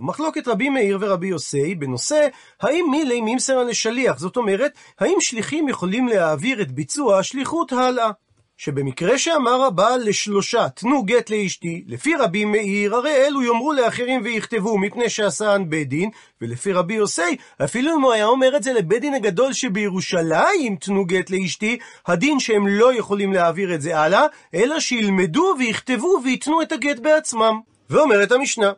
מחלוקת 0.00 0.48
רבי 0.48 0.68
מאיר 0.68 0.98
ורבי 1.00 1.26
יוסי, 1.26 1.74
בנושא 1.74 2.26
האם 2.60 2.84
מילי 2.90 3.20
מימסרה 3.20 3.64
לשליח, 3.64 4.18
זאת 4.18 4.36
אומרת, 4.36 4.72
האם 5.00 5.16
שליחים 5.20 5.68
יכולים 5.68 6.08
להעביר 6.08 6.62
את 6.62 6.72
ביצוע 6.72 7.18
השליחות 7.18 7.72
הלאה. 7.72 8.10
שבמקרה 8.56 9.18
שאמר 9.18 9.64
הבעל 9.64 10.00
לשלושה, 10.08 10.68
תנו 10.68 11.02
גט 11.02 11.30
לאשתי, 11.30 11.84
לפי 11.88 12.16
רבי 12.16 12.44
מאיר, 12.44 12.94
הרי 12.94 13.14
אלו 13.14 13.42
יאמרו 13.42 13.72
לאחרים 13.72 14.20
ויכתבו, 14.24 14.78
מפני 14.78 15.10
שעשן 15.10 15.62
בית 15.68 15.88
דין, 15.88 16.10
ולפי 16.40 16.72
רבי 16.72 16.94
יוסי, 16.94 17.36
אפילו 17.64 17.94
אם 17.96 18.02
הוא 18.02 18.12
היה 18.12 18.26
אומר 18.26 18.56
את 18.56 18.62
זה 18.62 18.72
לבית 18.72 19.00
דין 19.00 19.14
הגדול 19.14 19.52
שבירושלים, 19.52 20.76
תנו 20.80 21.04
גט 21.04 21.30
לאשתי, 21.30 21.78
הדין 22.06 22.40
שהם 22.40 22.66
לא 22.68 22.94
יכולים 22.94 23.32
להעביר 23.32 23.74
את 23.74 23.80
זה 23.80 23.98
הלאה, 23.98 24.26
אלא 24.54 24.80
שילמדו 24.80 25.54
ויכתבו 25.58 26.20
וייתנו 26.24 26.62
את 26.62 26.72
הגט 26.72 26.98
בעצמם. 26.98 27.60
ואומרת 27.90 28.32
המשנה, 28.32 28.72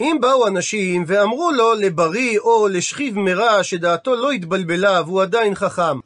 אם 0.00 0.16
באו 0.20 0.46
אנשים 0.46 1.04
ואמרו 1.06 1.50
לו 1.50 1.74
לבריא 1.74 2.38
או 2.38 2.68
לשכיב 2.68 3.18
מרע 3.18 3.64
שדעתו 3.64 4.14
לא 4.14 4.30
התבלבלה 4.30 5.02
והוא 5.02 5.22
עדיין 5.22 5.54
חכם, 5.54 5.98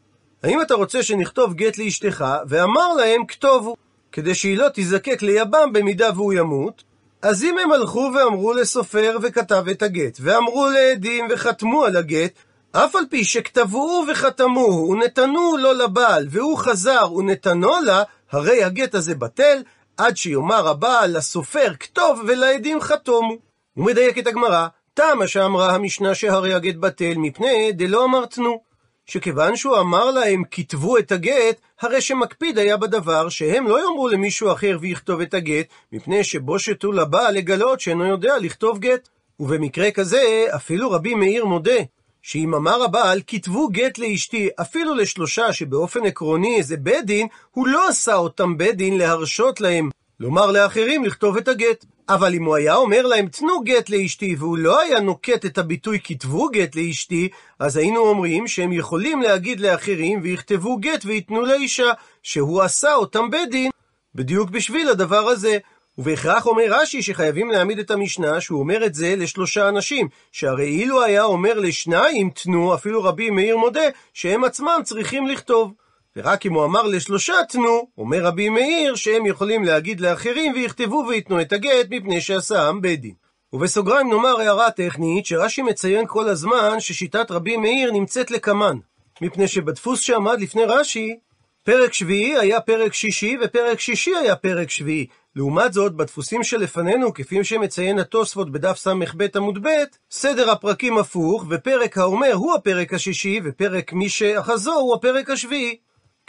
האם 0.43 0.63
אתה 0.63 0.75
רוצה 0.75 1.03
שנכתוב 1.03 1.55
גט 1.55 1.79
לאשתך, 1.79 2.25
ואמר 2.49 2.95
להם 2.95 3.27
כתובו, 3.27 3.77
כדי 4.13 4.35
שהיא 4.35 4.59
לא 4.59 4.67
תזקק 4.75 5.23
ליבם 5.23 5.73
במידה 5.73 6.11
והוא 6.15 6.33
ימות? 6.33 6.83
אז 7.23 7.45
אם 7.45 7.59
הם 7.59 7.73
הלכו 7.73 8.11
ואמרו 8.15 8.53
לסופר 8.53 9.17
וכתב 9.23 9.65
את 9.71 9.83
הגט, 9.83 10.19
ואמרו 10.21 10.69
לעדים 10.69 11.27
וחתמו 11.31 11.85
על 11.85 11.97
הגט, 11.97 12.33
אף 12.73 12.97
על 12.97 13.05
פי 13.11 13.25
שכתבוהו 13.25 14.05
וחתמוהו 14.11 14.91
ונתנו 14.91 15.57
לו 15.57 15.73
לבעל, 15.73 16.27
והוא 16.31 16.59
חזר 16.59 17.13
ונתנו 17.13 17.81
לה, 17.85 18.03
הרי 18.33 18.65
הגט 18.65 18.95
הזה 18.95 19.15
בטל, 19.15 19.63
עד 19.97 20.17
שיאמר 20.17 20.69
הבעל 20.69 21.17
לסופר 21.17 21.75
כתוב 21.81 22.23
ולעדים 22.27 22.81
חתומו. 22.81 23.37
ומדייקת 23.77 24.27
הגמרא, 24.27 24.67
תמה 24.95 25.27
שאמרה 25.27 25.75
המשנה 25.75 26.15
שהרי 26.15 26.55
הגט 26.55 26.75
בטל, 26.75 27.15
מפני 27.17 27.73
דלא 27.73 28.05
אמרתנו. 28.05 28.70
שכיוון 29.11 29.57
שהוא 29.57 29.79
אמר 29.79 30.11
להם 30.11 30.43
כתבו 30.51 30.99
את 30.99 31.13
הגט, 31.13 31.61
הרי 31.81 32.01
שמקפיד 32.01 32.59
היה 32.59 32.77
בדבר 32.77 33.29
שהם 33.29 33.69
לא 33.69 33.85
יאמרו 33.85 34.09
למישהו 34.09 34.53
אחר 34.53 34.79
ויכתוב 34.81 35.21
את 35.21 35.35
הגט, 35.35 35.67
מפני 35.93 36.25
שבו 36.25 36.59
שתו 36.59 36.93
לבעל 36.93 37.35
לגלות 37.35 37.81
שאינו 37.81 38.07
יודע 38.07 38.39
לכתוב 38.39 38.79
גט. 38.79 39.09
ובמקרה 39.41 39.91
כזה, 39.91 40.47
אפילו 40.57 40.91
רבי 40.91 41.15
מאיר 41.15 41.45
מודה, 41.45 41.81
שאם 42.23 42.55
אמר 42.55 42.83
הבעל, 42.83 43.21
כתבו 43.27 43.69
גט 43.69 43.99
לאשתי, 43.99 44.49
אפילו 44.61 44.95
לשלושה 44.95 45.53
שבאופן 45.53 46.07
עקרוני 46.07 46.63
זה 46.63 46.77
בית 46.77 47.05
דין, 47.07 47.27
הוא 47.51 47.67
לא 47.67 47.89
עשה 47.89 48.15
אותם 48.15 48.57
בית 48.59 48.77
דין 48.77 48.99
להרשות 48.99 49.61
להם 49.61 49.91
לומר 50.21 50.51
לאחרים 50.51 51.05
לכתוב 51.05 51.37
את 51.37 51.49
הגט. 51.49 51.85
אבל 52.15 52.35
אם 52.35 52.45
הוא 52.45 52.57
היה 52.57 52.75
אומר 52.75 53.07
להם, 53.07 53.27
תנו 53.27 53.61
גט 53.65 53.91
לאשתי, 53.91 54.35
והוא 54.39 54.59
לא 54.59 54.81
היה 54.81 55.01
נוקט 55.01 55.47
את 55.47 55.59
הביטוי 55.59 55.99
כתבו 56.05 56.49
גט 56.49 56.77
לאשתי, 56.77 57.29
אז 57.59 57.77
היינו 57.77 58.01
אומרים 58.01 58.47
שהם 58.49 58.73
יכולים 58.73 59.23
להגיד 59.23 59.61
לאחרים 59.61 60.21
ויכתבו 60.23 60.77
גט 60.77 61.05
וייתנו 61.05 61.43
לאישה, 61.43 61.93
שהוא 62.23 62.63
עשה 62.63 62.95
אותם 62.95 63.31
בית 63.31 63.51
דין, 63.51 63.71
בדיוק 64.15 64.51
בשביל 64.51 64.89
הדבר 64.89 65.29
הזה. 65.29 65.59
ובהכרח 65.99 66.47
אומר 66.47 66.65
רש"י 66.69 67.03
שחייבים 67.03 67.51
להעמיד 67.51 67.79
את 67.79 67.91
המשנה 67.91 68.41
שהוא 68.41 68.61
אומר 68.61 68.87
את 68.87 68.95
זה 68.95 69.15
לשלושה 69.17 69.69
אנשים, 69.69 70.09
שהרי 70.33 70.69
אילו 70.69 71.03
היה 71.03 71.23
אומר 71.23 71.59
לשניים 71.59 72.31
תנו, 72.31 72.75
אפילו 72.75 73.03
רבי 73.03 73.31
מאיר 73.31 73.57
מודה, 73.57 73.89
שהם 74.15 74.45
עצמם 74.45 74.81
צריכים 74.85 75.27
לכתוב. 75.27 75.73
ורק 76.17 76.47
אם 76.47 76.55
הוא 76.55 76.65
אמר 76.65 76.83
לשלושה 76.83 77.35
תנו, 77.49 77.89
אומר 77.99 78.25
רבי 78.25 78.49
מאיר 78.49 78.95
שהם 78.95 79.27
יכולים 79.27 79.65
להגיד 79.65 80.01
לאחרים 80.01 80.53
ויכתבו 80.53 81.05
וייתנו 81.09 81.41
את 81.41 81.53
הגט 81.53 81.87
מפני 81.91 82.21
שעשם 82.21 82.79
בית 82.83 83.01
דין. 83.01 83.15
ובסוגריים 83.53 84.11
נאמר 84.11 84.41
הערה 84.41 84.71
טכנית 84.71 85.27
שרש"י 85.27 85.63
מציין 85.63 86.05
כל 86.07 86.29
הזמן 86.29 86.81
ששיטת 86.81 87.31
רבי 87.31 87.57
מאיר 87.57 87.93
נמצאת 87.93 88.31
לקמן. 88.31 88.77
מפני 89.21 89.49
שבדפוס 89.49 90.01
שעמד 90.01 90.41
לפני 90.41 90.65
רש"י, 90.65 91.17
פרק 91.65 91.93
שביעי 91.93 92.39
היה 92.39 92.61
פרק 92.61 92.95
שישי 92.95 93.37
ופרק 93.43 93.81
שישי 93.81 94.17
היה 94.17 94.37
פרק 94.37 94.71
שביעי. 94.71 95.07
לעומת 95.37 95.73
זאת, 95.73 95.95
בדפוסים 95.95 96.45
שלפנינו, 96.45 97.15
כפי 97.15 97.45
שמציין 97.45 97.99
התוספות 97.99 98.53
בדף 98.53 98.77
ס"ב 98.79 99.27
עמוד 99.37 99.67
ב', 99.67 99.69
סדר 100.11 100.51
הפרקים 100.51 100.99
הפוך, 100.99 101.45
ופרק 101.51 101.99
האומר 101.99 102.33
הוא 102.33 102.55
הפרק 102.55 102.95
השישי, 102.95 103.41
ופרק 103.45 103.93
מי 103.93 104.09
שאחזו 104.09 104.75
הוא 104.75 104.95
הפרק 104.95 105.31
השביעי. 105.31 105.77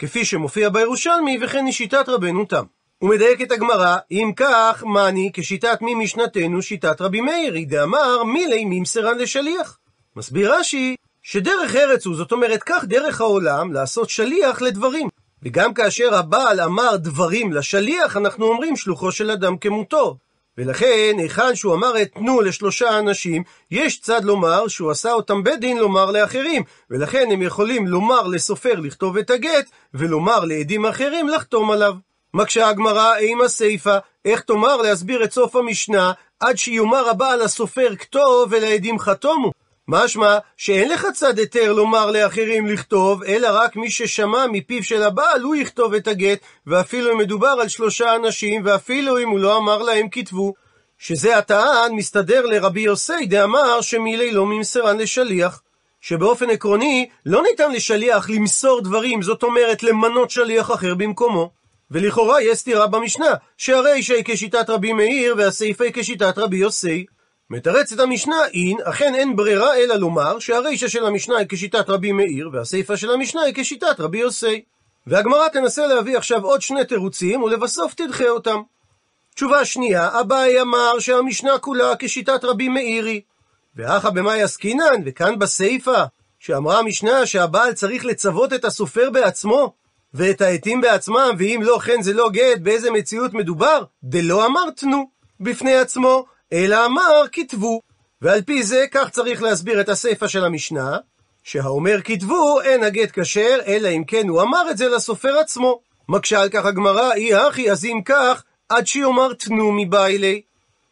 כפי 0.02 0.24
שמופיע 0.24 0.68
בירושלמי, 0.68 1.38
וכן 1.42 1.64
היא 1.64 1.72
שיטת 1.72 2.08
רבנו 2.08 2.44
תם. 2.44 2.64
ומדייקת 3.02 3.52
הגמרא, 3.52 3.96
אם 4.10 4.32
כך, 4.36 4.84
מאני 4.86 5.30
כשיטת 5.34 5.82
מי 5.82 5.94
משנתנו 5.94 6.62
שיטת 6.62 7.00
רבי 7.00 7.20
מאיר, 7.20 7.54
היא 7.54 7.66
דאמר 7.66 8.24
מילי 8.24 8.64
מימסרן 8.64 9.18
לשליח. 9.18 9.78
מסביר 10.16 10.54
רש"י, 10.54 10.96
שדרך 11.22 11.76
ארץ 11.76 12.06
הוא, 12.06 12.16
זאת 12.16 12.32
אומרת, 12.32 12.62
כך 12.62 12.84
דרך 12.84 13.20
העולם, 13.20 13.72
לעשות 13.72 14.10
שליח 14.10 14.62
לדברים. 14.62 15.08
וגם 15.42 15.74
כאשר 15.74 16.14
הבעל 16.14 16.60
אמר 16.60 16.96
דברים 16.96 17.52
לשליח, 17.52 18.16
אנחנו 18.16 18.46
אומרים 18.46 18.76
שלוחו 18.76 19.12
של 19.12 19.30
אדם 19.30 19.56
כמותו. 19.56 20.16
ולכן, 20.58 21.16
היכן 21.18 21.54
שהוא 21.54 21.74
אמר 21.74 22.02
את 22.02 22.12
תנו 22.14 22.40
לשלושה 22.40 22.98
אנשים, 22.98 23.42
יש 23.70 24.00
צד 24.00 24.24
לומר 24.24 24.68
שהוא 24.68 24.90
עשה 24.90 25.12
אותם 25.12 25.44
בית 25.44 25.60
דין 25.60 25.78
לומר 25.78 26.10
לאחרים, 26.10 26.62
ולכן 26.90 27.28
הם 27.32 27.42
יכולים 27.42 27.86
לומר 27.86 28.26
לסופר 28.26 28.74
לכתוב 28.74 29.16
את 29.16 29.30
הגט, 29.30 29.70
ולומר 29.94 30.44
לעדים 30.44 30.86
אחרים 30.86 31.28
לחתום 31.28 31.70
עליו. 31.70 31.94
מקשה 32.34 32.68
הגמרא 32.68 33.14
עם 33.20 33.40
הסיפא, 33.40 33.98
איך 34.24 34.40
תאמר 34.40 34.76
להסביר 34.76 35.24
את 35.24 35.32
סוף 35.32 35.56
המשנה, 35.56 36.12
עד 36.40 36.56
שיאמר 36.56 37.08
הבעל 37.08 37.42
הסופר 37.42 37.96
כתוב 37.96 38.48
ולעדים 38.50 38.98
חתומו. 38.98 39.61
משמע 39.88 40.38
שאין 40.56 40.90
לך 40.90 41.06
צד 41.14 41.38
היתר 41.38 41.72
לומר 41.72 42.10
לאחרים 42.10 42.66
לכתוב, 42.66 43.22
אלא 43.22 43.48
רק 43.52 43.76
מי 43.76 43.90
ששמע 43.90 44.46
מפיו 44.52 44.84
של 44.84 45.02
הבעל 45.02 45.42
הוא 45.42 45.56
יכתוב 45.56 45.94
את 45.94 46.08
הגט, 46.08 46.38
ואפילו 46.66 47.12
אם 47.12 47.18
מדובר 47.18 47.56
על 47.60 47.68
שלושה 47.68 48.16
אנשים, 48.16 48.62
ואפילו 48.64 49.18
אם 49.18 49.28
הוא 49.28 49.38
לא 49.38 49.56
אמר 49.56 49.82
להם 49.82 50.08
כתבו. 50.08 50.54
שזה 50.98 51.38
הטען 51.38 51.92
מסתדר 51.92 52.46
לרבי 52.46 52.80
יוסי 52.80 53.26
דאמר 53.26 53.80
שמילי 53.80 54.30
לא 54.32 54.46
ממסרן 54.46 54.98
לשליח. 54.98 55.62
שבאופן 56.00 56.50
עקרוני 56.50 57.08
לא 57.26 57.42
ניתן 57.42 57.72
לשליח 57.72 58.30
למסור 58.30 58.80
דברים, 58.80 59.22
זאת 59.22 59.42
אומרת 59.42 59.82
למנות 59.82 60.30
שליח 60.30 60.70
אחר 60.70 60.94
במקומו. 60.94 61.50
ולכאורה 61.90 62.42
יש 62.42 62.58
סתירה 62.58 62.86
במשנה, 62.86 63.34
שהרי 63.56 64.02
שהיא 64.02 64.22
כשיטת 64.24 64.70
רבי 64.70 64.92
מאיר 64.92 65.34
והסיפה 65.38 65.84
היא 65.84 65.92
כשיטת 65.94 66.38
רבי 66.38 66.56
יוסי. 66.56 67.06
מתרצת 67.52 68.00
המשנה 68.00 68.36
אין, 68.54 68.76
אכן 68.84 69.14
אין 69.14 69.36
ברירה 69.36 69.76
אלא 69.76 69.94
לומר 69.94 70.38
שהרישה 70.38 70.88
של 70.88 71.04
המשנה 71.04 71.36
היא 71.36 71.46
כשיטת 71.48 71.90
רבי 71.90 72.12
מאיר 72.12 72.50
והסיפה 72.52 72.96
של 72.96 73.10
המשנה 73.10 73.42
היא 73.42 73.54
כשיטת 73.56 74.00
רבי 74.00 74.18
יוסי. 74.18 74.62
והגמרא 75.06 75.48
תנסה 75.48 75.86
להביא 75.86 76.16
עכשיו 76.16 76.44
עוד 76.44 76.62
שני 76.62 76.84
תירוצים 76.84 77.42
ולבסוף 77.42 77.94
תדחה 77.94 78.28
אותם. 78.28 78.60
תשובה 79.34 79.64
שנייה, 79.64 80.20
אביי 80.20 80.60
אמר 80.60 80.98
שהמשנה 80.98 81.58
כולה 81.58 81.92
כשיטת 81.98 82.44
רבי 82.44 82.68
מאירי. 82.68 83.20
ואחא 83.76 84.10
במאי 84.10 84.42
עסקינן, 84.42 85.02
וכאן 85.06 85.38
בסיפא, 85.38 86.04
שאמרה 86.38 86.78
המשנה 86.78 87.26
שהבעל 87.26 87.72
צריך 87.72 88.04
לצוות 88.04 88.52
את 88.52 88.64
הסופר 88.64 89.10
בעצמו, 89.10 89.74
ואת 90.14 90.40
העטים 90.40 90.80
בעצמם, 90.80 91.30
ואם 91.38 91.60
לא 91.62 91.78
כן 91.84 92.02
זה 92.02 92.12
לא 92.12 92.30
גט, 92.30 92.58
באיזה 92.62 92.90
מציאות 92.90 93.34
מדובר? 93.34 93.84
דלא 94.04 94.46
אמר 94.46 94.70
תנו 94.76 95.10
בפני 95.40 95.74
עצמו, 95.74 96.31
אלא 96.52 96.86
אמר 96.86 97.24
כתבו. 97.32 97.80
ועל 98.22 98.42
פי 98.42 98.62
זה, 98.62 98.84
כך 98.90 99.10
צריך 99.10 99.42
להסביר 99.42 99.80
את 99.80 99.88
הסיפא 99.88 100.28
של 100.28 100.44
המשנה, 100.44 100.98
שהאומר 101.44 101.98
כתבו, 102.04 102.60
אין 102.60 102.82
הגט 102.82 103.18
כשר, 103.18 103.58
אלא 103.66 103.88
אם 103.88 104.04
כן 104.04 104.28
הוא 104.28 104.42
אמר 104.42 104.70
את 104.70 104.78
זה 104.78 104.88
לסופר 104.88 105.38
עצמו. 105.38 105.80
מקשה 106.08 106.40
על 106.40 106.48
כך 106.48 106.64
הגמרא, 106.64 107.12
אי 107.12 107.34
הכי, 107.34 107.70
אז 107.70 107.84
אם 107.84 108.00
כך, 108.04 108.42
עד 108.68 108.86
שיאמר 108.86 109.32
תנו 109.32 109.72
מבעילי. 109.72 110.42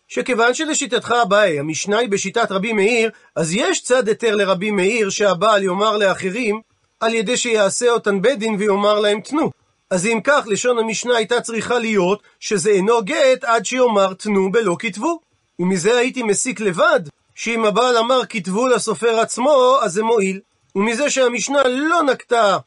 שכיוון 0.08 0.54
שלשיטתך 0.54 1.14
אביי, 1.22 1.58
המשנה 1.58 1.98
היא 1.98 2.08
בשיטת 2.08 2.52
רבי 2.52 2.72
מאיר, 2.72 3.10
אז 3.36 3.54
יש 3.54 3.82
צד 3.82 4.08
היתר 4.08 4.34
לרבי 4.34 4.70
מאיר 4.70 5.10
שהבעל 5.10 5.62
יאמר 5.62 5.96
לאחרים, 5.96 6.60
על 7.00 7.14
ידי 7.14 7.36
שיעשה 7.36 7.90
אותן 7.90 8.22
בית 8.22 8.38
דין 8.38 8.56
ויאמר 8.58 9.00
להם 9.00 9.20
תנו. 9.20 9.50
אז 9.90 10.06
אם 10.06 10.20
כך, 10.24 10.44
לשון 10.46 10.78
המשנה 10.78 11.16
הייתה 11.16 11.40
צריכה 11.40 11.78
להיות, 11.78 12.22
שזה 12.40 12.70
אינו 12.70 13.04
גט 13.04 13.44
עד 13.44 13.64
שיאמר 13.64 14.14
תנו 14.14 14.52
בלא 14.52 14.76
כתבו. 14.78 15.29
ומזה 15.60 15.96
הייתי 15.96 16.22
מסיק 16.22 16.60
לבד, 16.60 17.00
שאם 17.34 17.64
הבעל 17.64 17.96
אמר 17.96 18.20
כתבו 18.28 18.66
לסופר 18.66 19.20
עצמו, 19.20 19.78
אז 19.82 19.92
זה 19.92 20.02
מועיל. 20.02 20.40
ומזה 20.76 21.10
שהמשנה 21.10 21.62
לא 21.68 22.02
נקטה 22.02 22.58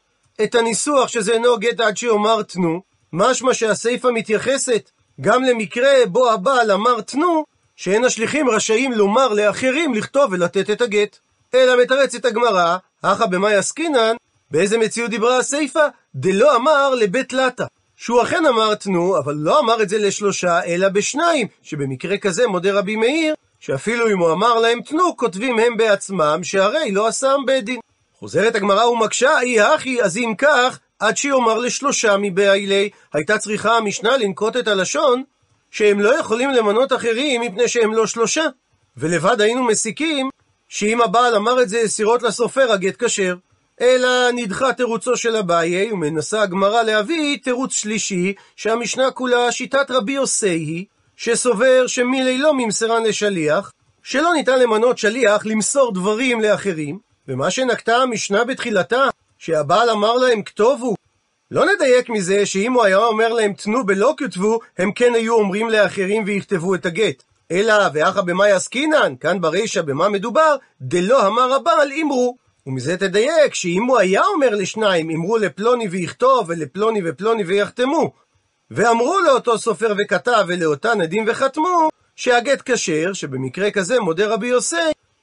את 0.44 0.54
הניסוח 0.54 1.08
שזה 1.08 1.32
אינו 1.32 1.58
גט 1.58 1.80
עד 1.80 1.96
שיאמר 1.96 2.42
תנו, 2.42 2.82
משמע 3.12 3.54
שהסיפא 3.54 4.08
מתייחסת 4.14 4.90
גם 5.20 5.42
למקרה 5.42 5.92
בו 6.08 6.30
הבעל 6.30 6.70
אמר 6.70 7.00
תנו, 7.00 7.44
שאין 7.76 8.04
השליחים 8.04 8.50
רשאים 8.50 8.92
לומר 8.92 9.28
לאחרים 9.28 9.94
לכתוב 9.94 10.32
ולתת 10.32 10.70
את 10.70 10.80
הגט. 10.80 11.18
אלא 11.54 11.82
מתרצת 11.82 12.24
הגמרא, 12.24 12.76
הכא 13.02 13.26
במאי 13.26 13.54
עסקינן, 13.54 14.16
באיזה 14.50 14.78
מציאות 14.78 15.10
דיברה 15.10 15.38
הסיפא? 15.38 15.88
דלא 16.14 16.56
אמר 16.56 16.94
לבית 16.94 17.32
לטה. 17.32 17.66
שהוא 17.96 18.22
אכן 18.22 18.46
אמר 18.46 18.74
תנו, 18.74 19.18
אבל 19.18 19.34
לא 19.34 19.60
אמר 19.60 19.82
את 19.82 19.88
זה 19.88 19.98
לשלושה, 19.98 20.64
אלא 20.64 20.88
בשניים, 20.88 21.46
שבמקרה 21.62 22.18
כזה 22.18 22.46
מודה 22.46 22.72
רבי 22.72 22.96
מאיר, 22.96 23.34
שאפילו 23.60 24.10
אם 24.10 24.18
הוא 24.18 24.32
אמר 24.32 24.60
להם 24.60 24.80
תנו, 24.82 25.16
כותבים 25.16 25.58
הם 25.58 25.76
בעצמם, 25.76 26.40
שהרי 26.42 26.92
לא 26.92 27.06
עשם 27.06 27.40
בית 27.46 27.64
דין. 27.64 27.80
חוזרת 28.18 28.54
הגמרא 28.54 28.84
ומקשה, 28.84 29.40
אי 29.40 29.60
הכי, 29.60 30.02
אז 30.02 30.16
אם 30.16 30.32
כך, 30.38 30.78
עד 30.98 31.16
שיאמר 31.16 31.58
לשלושה 31.58 32.16
מבעילי, 32.18 32.90
הייתה 33.12 33.38
צריכה 33.38 33.76
המשנה 33.76 34.16
לנקוט 34.16 34.56
את 34.56 34.68
הלשון, 34.68 35.22
שהם 35.70 36.00
לא 36.00 36.18
יכולים 36.18 36.50
למנות 36.50 36.92
אחרים 36.92 37.40
מפני 37.40 37.68
שהם 37.68 37.94
לא 37.94 38.06
שלושה. 38.06 38.44
ולבד 38.96 39.40
היינו 39.40 39.64
מסיקים, 39.64 40.30
שאם 40.68 41.00
הבעל 41.00 41.36
אמר 41.36 41.62
את 41.62 41.68
זה 41.68 41.78
יסירות 41.78 42.22
לסופר, 42.22 42.72
הגט 42.72 43.04
כשר. 43.04 43.34
אלא 43.80 44.30
נדחה 44.34 44.72
תירוצו 44.72 45.16
של 45.16 45.36
אביי, 45.36 45.92
ומנסה 45.92 46.42
הגמרא 46.42 46.82
להביא 46.82 47.38
תירוץ 47.42 47.72
שלישי, 47.72 48.34
שהמשנה 48.56 49.10
כולה 49.10 49.52
שיטת 49.52 49.90
רבי 49.90 50.12
יוסי 50.12 50.48
היא, 50.48 50.84
שסובר 51.16 51.86
שמילי 51.86 52.38
לא 52.38 52.54
ממסרן 52.54 53.02
לשליח, 53.02 53.72
שלא 54.02 54.34
ניתן 54.34 54.58
למנות 54.58 54.98
שליח 54.98 55.46
למסור 55.46 55.94
דברים 55.94 56.40
לאחרים, 56.40 56.98
ומה 57.28 57.50
שנקטה 57.50 57.96
המשנה 57.96 58.44
בתחילתה, 58.44 59.04
שהבעל 59.38 59.90
אמר 59.90 60.14
להם 60.14 60.42
כתובו, 60.42 60.94
לא 61.50 61.66
נדייק 61.74 62.08
מזה 62.08 62.46
שאם 62.46 62.72
הוא 62.72 62.84
היה 62.84 62.98
אומר 62.98 63.32
להם 63.32 63.52
תנו 63.52 63.86
בלא 63.86 64.14
כתבו, 64.16 64.58
הם 64.78 64.92
כן 64.92 65.14
היו 65.14 65.34
אומרים 65.34 65.70
לאחרים 65.70 66.22
ויכתבו 66.26 66.74
את 66.74 66.86
הגט. 66.86 67.22
אלא 67.50 67.74
ואחא 67.94 68.20
במאי 68.20 68.52
עסקינן, 68.52 69.14
כאן 69.20 69.40
ברישא 69.40 69.82
במה 69.82 70.08
מדובר, 70.08 70.56
דלא 70.80 71.26
אמר 71.26 71.54
הבעל 71.54 71.92
אמרו. 72.02 72.43
ומזה 72.66 72.96
תדייק 72.96 73.54
שאם 73.54 73.84
הוא 73.84 73.98
היה 73.98 74.22
אומר 74.34 74.50
לשניים, 74.50 75.10
אמרו 75.10 75.38
לפלוני 75.38 75.88
ויכתוב, 75.88 76.44
ולפלוני 76.48 77.00
ופלוני 77.04 77.44
ויחתמו, 77.44 78.12
ואמרו 78.70 79.18
לאותו 79.26 79.58
סופר 79.58 79.94
וכתב, 79.98 80.44
ולאותן 80.48 81.00
עדים 81.00 81.24
וחתמו, 81.28 81.88
שהגט 82.16 82.62
כשר, 82.64 83.12
שבמקרה 83.12 83.70
כזה 83.70 84.00
מודה 84.00 84.26
רבי 84.26 84.46
יוסי, 84.46 84.76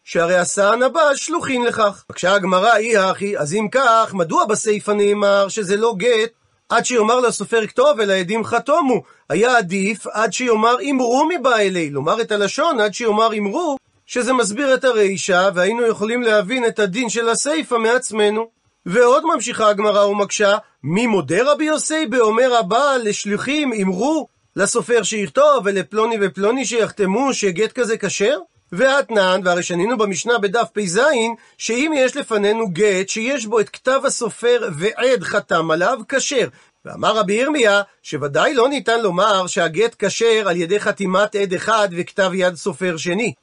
שהרי 0.03 0.35
עשה 0.35 0.69
הנבא 0.69 1.15
שלוחין 1.15 1.63
לכך. 1.63 2.03
בבקשה 2.09 2.33
הגמרא 2.33 2.75
אי 2.75 2.97
הכי, 2.97 3.37
אז 3.37 3.53
אם 3.53 3.67
כך, 3.71 4.13
מדוע 4.13 4.45
בסיפא 4.45 4.91
נאמר 4.91 5.47
שזה 5.47 5.77
לא 5.77 5.93
גט 5.97 6.31
עד 6.69 6.85
שיאמר 6.85 7.19
לסופר 7.19 7.67
כתוב 7.67 7.89
ולעדים 7.97 8.43
חתומו? 8.43 9.01
היה 9.29 9.57
עדיף 9.57 10.07
עד 10.07 10.33
שיאמר 10.33 10.75
אמרו 10.91 11.29
מבא 11.29 11.57
אלי, 11.57 11.89
לומר 11.89 12.21
את 12.21 12.31
הלשון 12.31 12.79
עד 12.79 12.93
שיאמר 12.93 13.37
אמרו, 13.37 13.77
שזה 14.13 14.33
מסביר 14.33 14.73
את 14.73 14.83
הרישא, 14.83 15.49
והיינו 15.55 15.87
יכולים 15.87 16.21
להבין 16.21 16.65
את 16.65 16.79
הדין 16.79 17.09
של 17.09 17.29
הסיפא 17.29 17.75
מעצמנו. 17.75 18.49
ועוד 18.85 19.23
ממשיכה 19.25 19.69
הגמרא 19.69 20.05
ומקשה, 20.05 20.57
מי 20.83 21.07
מודה 21.07 21.51
רבי 21.51 21.65
יוסי 21.65 22.05
באומר 22.05 22.55
הבעל 22.55 23.01
לשליחים 23.03 23.73
אמרו 23.73 24.27
לסופר 24.55 25.03
שיכתוב 25.03 25.61
ולפלוני 25.65 26.17
ופלוני 26.21 26.65
שיחתמו 26.65 27.33
שגט 27.33 27.71
כזה 27.71 27.97
כשר? 27.97 28.37
ואתנן, 28.71 29.41
והרי 29.43 29.63
שנינו 29.63 29.97
במשנה 29.97 30.37
בדף 30.37 30.67
פ"ז, 30.73 30.99
שאם 31.57 31.91
יש 31.97 32.17
לפנינו 32.17 32.67
גט 32.69 33.09
שיש 33.09 33.45
בו 33.45 33.59
את 33.59 33.69
כתב 33.69 34.01
הסופר 34.05 34.69
ועד 34.77 35.23
חתם 35.23 35.71
עליו, 35.71 35.99
כשר. 36.09 36.47
ואמר 36.85 37.17
רבי 37.17 37.33
ירמיה, 37.33 37.81
שוודאי 38.03 38.53
לא 38.53 38.69
ניתן 38.69 39.01
לומר 39.01 39.47
שהגט 39.47 39.95
כשר 39.99 40.43
על 40.47 40.57
ידי 40.57 40.79
חתימת 40.79 41.35
עד 41.35 41.53
אחד 41.53 41.89
וכתב 41.91 42.31
יד 42.33 42.55
סופר 42.55 42.97
שני. 42.97 43.33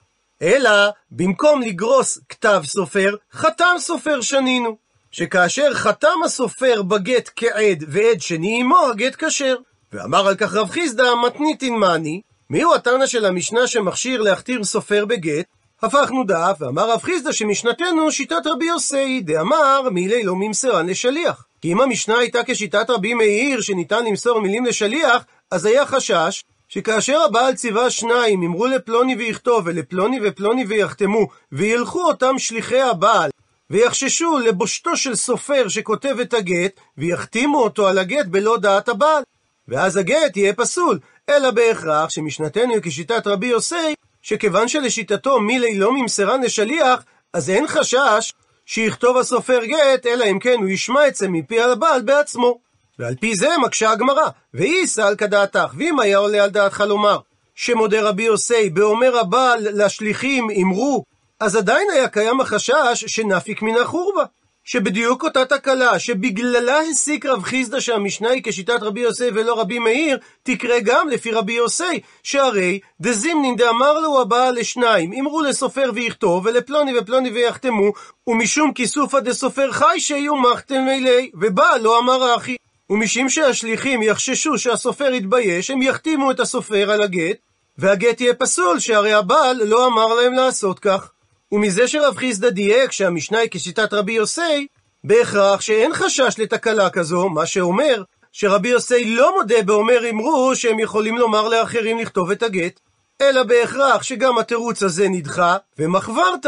אלא, 0.42 0.70
במקום 1.10 1.62
לגרוס 1.62 2.18
כתב 2.28 2.62
סופר, 2.64 3.14
חתם 3.32 3.74
סופר 3.78 4.20
שנינו. 4.20 4.76
שכאשר 5.10 5.74
חתם 5.74 6.22
הסופר 6.24 6.82
בגט 6.82 7.30
כעד 7.36 7.84
ועד 7.88 8.20
שני 8.20 8.60
עמו, 8.60 8.86
הגט 8.90 9.24
כשר. 9.24 9.56
ואמר 9.92 10.28
על 10.28 10.34
כך 10.34 10.54
רב 10.54 10.70
חיסדא, 10.70 11.14
מתניתין 11.26 11.74
מאני, 11.74 12.20
מיהו 12.50 12.74
התנא 12.74 13.06
של 13.06 13.24
המשנה 13.24 13.66
שמכשיר 13.66 14.22
להכתיר 14.22 14.64
סופר 14.64 15.04
בגט? 15.04 15.46
הפכנו 15.82 16.24
דף, 16.24 16.56
ואמר 16.60 16.90
רב 16.90 17.02
חיסדא 17.02 17.32
שמשנתנו 17.32 18.12
שיטת 18.12 18.46
רבי 18.46 18.64
יוסי, 18.64 19.20
דאמר 19.20 19.82
מילי 19.92 20.22
לא 20.22 20.34
ממסרן 20.36 20.86
לשליח. 20.86 21.44
כי 21.60 21.72
אם 21.72 21.80
המשנה 21.80 22.18
הייתה 22.18 22.38
כשיטת 22.46 22.90
רבי 22.90 23.14
מאיר 23.14 23.60
שניתן 23.60 24.04
למסור 24.04 24.40
מילים 24.40 24.64
לשליח, 24.64 25.24
אז 25.50 25.66
היה 25.66 25.86
חשש 25.86 26.44
שכאשר 26.68 27.20
הבעל 27.20 27.54
ציווה 27.54 27.90
שניים 27.90 28.42
אמרו 28.42 28.66
לפלוני 28.66 29.14
ויכתוב 29.14 29.62
ולפלוני 29.66 30.18
ופלוני 30.22 30.64
ויחתמו 30.64 31.28
וילכו 31.52 32.02
אותם 32.02 32.38
שליחי 32.38 32.80
הבעל 32.80 33.30
ויחששו 33.70 34.38
לבושתו 34.38 34.96
של 34.96 35.14
סופר 35.14 35.68
שכותב 35.68 36.16
את 36.20 36.34
הגט 36.34 36.80
ויחתימו 36.98 37.58
אותו 37.58 37.88
על 37.88 37.98
הגט 37.98 38.26
בלא 38.26 38.56
דעת 38.58 38.88
הבעל 38.88 39.22
ואז 39.68 39.96
הגט 39.96 40.36
יהיה 40.36 40.52
פסול 40.54 40.98
אלא 41.28 41.50
בהכרח 41.50 42.10
שמשנתנו 42.10 42.74
היא 42.74 42.82
כשיטת 42.82 43.26
רבי 43.26 43.46
יוסי, 43.46 43.94
שכיוון 44.22 44.68
שלשיטתו 44.68 45.40
מילי 45.40 45.78
לא 45.78 45.92
ממסרן 45.92 46.42
לשליח, 46.42 47.04
אז 47.32 47.50
אין 47.50 47.66
חשש 47.68 48.32
שיכתוב 48.66 49.16
הסופר 49.16 49.64
גט, 49.64 50.06
אלא 50.06 50.24
אם 50.24 50.38
כן 50.38 50.56
הוא 50.58 50.68
ישמע 50.68 51.08
את 51.08 51.14
זה 51.14 51.28
מפי 51.28 51.60
הבעל 51.60 52.02
בעצמו. 52.02 52.58
ועל 52.98 53.14
פי 53.20 53.34
זה 53.36 53.48
מקשה 53.64 53.90
הגמרא, 53.90 54.28
ואיסא 54.54 55.00
על 55.00 55.16
כדעתך, 55.16 55.74
ואם 55.78 56.00
היה 56.00 56.18
עולה 56.18 56.44
על 56.44 56.50
דעתך 56.50 56.80
לומר, 56.80 57.18
שמודה 57.54 58.02
רבי 58.02 58.22
יוסי, 58.22 58.70
באומר 58.70 59.18
הבעל 59.18 59.84
לשליחים 59.84 60.48
אמרו, 60.62 61.04
אז 61.40 61.56
עדיין 61.56 61.86
היה 61.92 62.08
קיים 62.08 62.40
החשש 62.40 63.04
שנפיק 63.06 63.62
מן 63.62 63.76
החורבה. 63.82 64.24
שבדיוק 64.64 65.24
אותה 65.24 65.44
תקלה, 65.44 65.98
שבגללה 65.98 66.80
הסיק 66.80 67.26
רב 67.26 67.42
חיסדא 67.42 67.80
שהמשנה 67.80 68.30
היא 68.30 68.42
כשיטת 68.44 68.82
רבי 68.82 69.00
יוסי 69.00 69.28
ולא 69.34 69.60
רבי 69.60 69.78
מאיר, 69.78 70.18
תקרה 70.42 70.80
גם 70.80 71.08
לפי 71.08 71.32
רבי 71.32 71.52
יוסי, 71.52 72.00
שהרי 72.22 72.80
דזימנין 73.00 73.56
דאמר 73.56 73.98
לו 73.98 74.20
הבעל 74.20 74.54
לשניים, 74.54 75.12
אמרו 75.12 75.42
לסופר 75.42 75.90
ויכתוב, 75.94 76.46
ולפלוני 76.46 76.98
ופלוני 76.98 77.30
ויחתמו, 77.30 77.92
ומשום 78.26 78.72
כיסופא 78.72 79.20
דסופר 79.20 79.72
חי 79.72 80.00
שיהיו 80.00 80.36
מחתם 80.36 80.88
אלי, 80.88 81.30
ובא 81.34 81.76
לא 81.82 81.98
אמר 81.98 82.36
אחי. 82.36 82.56
ומשום 82.90 83.28
שהשליחים 83.28 84.02
יחששו 84.02 84.58
שהסופר 84.58 85.12
יתבייש, 85.12 85.70
הם 85.70 85.82
יחתימו 85.82 86.30
את 86.30 86.40
הסופר 86.40 86.90
על 86.90 87.02
הגט, 87.02 87.36
והגט 87.78 88.20
יהיה 88.20 88.34
פסול, 88.34 88.78
שהרי 88.78 89.12
הבעל 89.12 89.62
לא 89.64 89.86
אמר 89.86 90.14
להם 90.14 90.32
לעשות 90.32 90.78
כך. 90.78 91.10
ומזה 91.52 91.88
שרב 91.88 92.16
חיסדא 92.16 92.50
דייק 92.50 92.92
שהמשנה 92.92 93.38
היא 93.38 93.48
כשיטת 93.50 93.92
רבי 93.92 94.12
יוסי, 94.12 94.66
בהכרח 95.04 95.60
שאין 95.60 95.94
חשש 95.94 96.34
לתקלה 96.38 96.90
כזו, 96.90 97.28
מה 97.28 97.46
שאומר 97.46 98.02
שרבי 98.32 98.68
יוסי 98.68 99.04
לא 99.04 99.34
מודה 99.36 99.62
באומר 99.62 100.10
אמרו 100.10 100.56
שהם 100.56 100.78
יכולים 100.78 101.18
לומר 101.18 101.48
לאחרים 101.48 101.98
לכתוב 101.98 102.30
את 102.30 102.42
הגט, 102.42 102.80
אלא 103.20 103.42
בהכרח 103.42 104.02
שגם 104.02 104.38
התירוץ 104.38 104.82
הזה 104.82 105.08
נדחה, 105.08 105.56
ומחברת, 105.78 106.46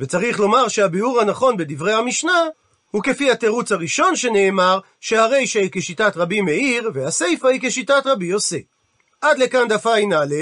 וצריך 0.00 0.40
לומר 0.40 0.68
שהביאור 0.68 1.20
הנכון 1.20 1.56
בדברי 1.56 1.92
המשנה, 1.92 2.44
הוא 2.90 3.02
כפי 3.02 3.30
התירוץ 3.30 3.72
הראשון 3.72 4.16
שנאמר, 4.16 4.78
שהרי 5.00 5.46
שהיא 5.46 5.68
כשיטת 5.72 6.16
רבי 6.16 6.40
מאיר, 6.40 6.90
והסיפא 6.94 7.46
היא 7.46 7.60
כשיטת 7.62 8.02
רבי 8.06 8.26
יוסי. 8.26 8.64
עד 9.20 9.38
לכאן 9.38 9.68
דף 9.68 9.86
ע"א. 9.86 10.34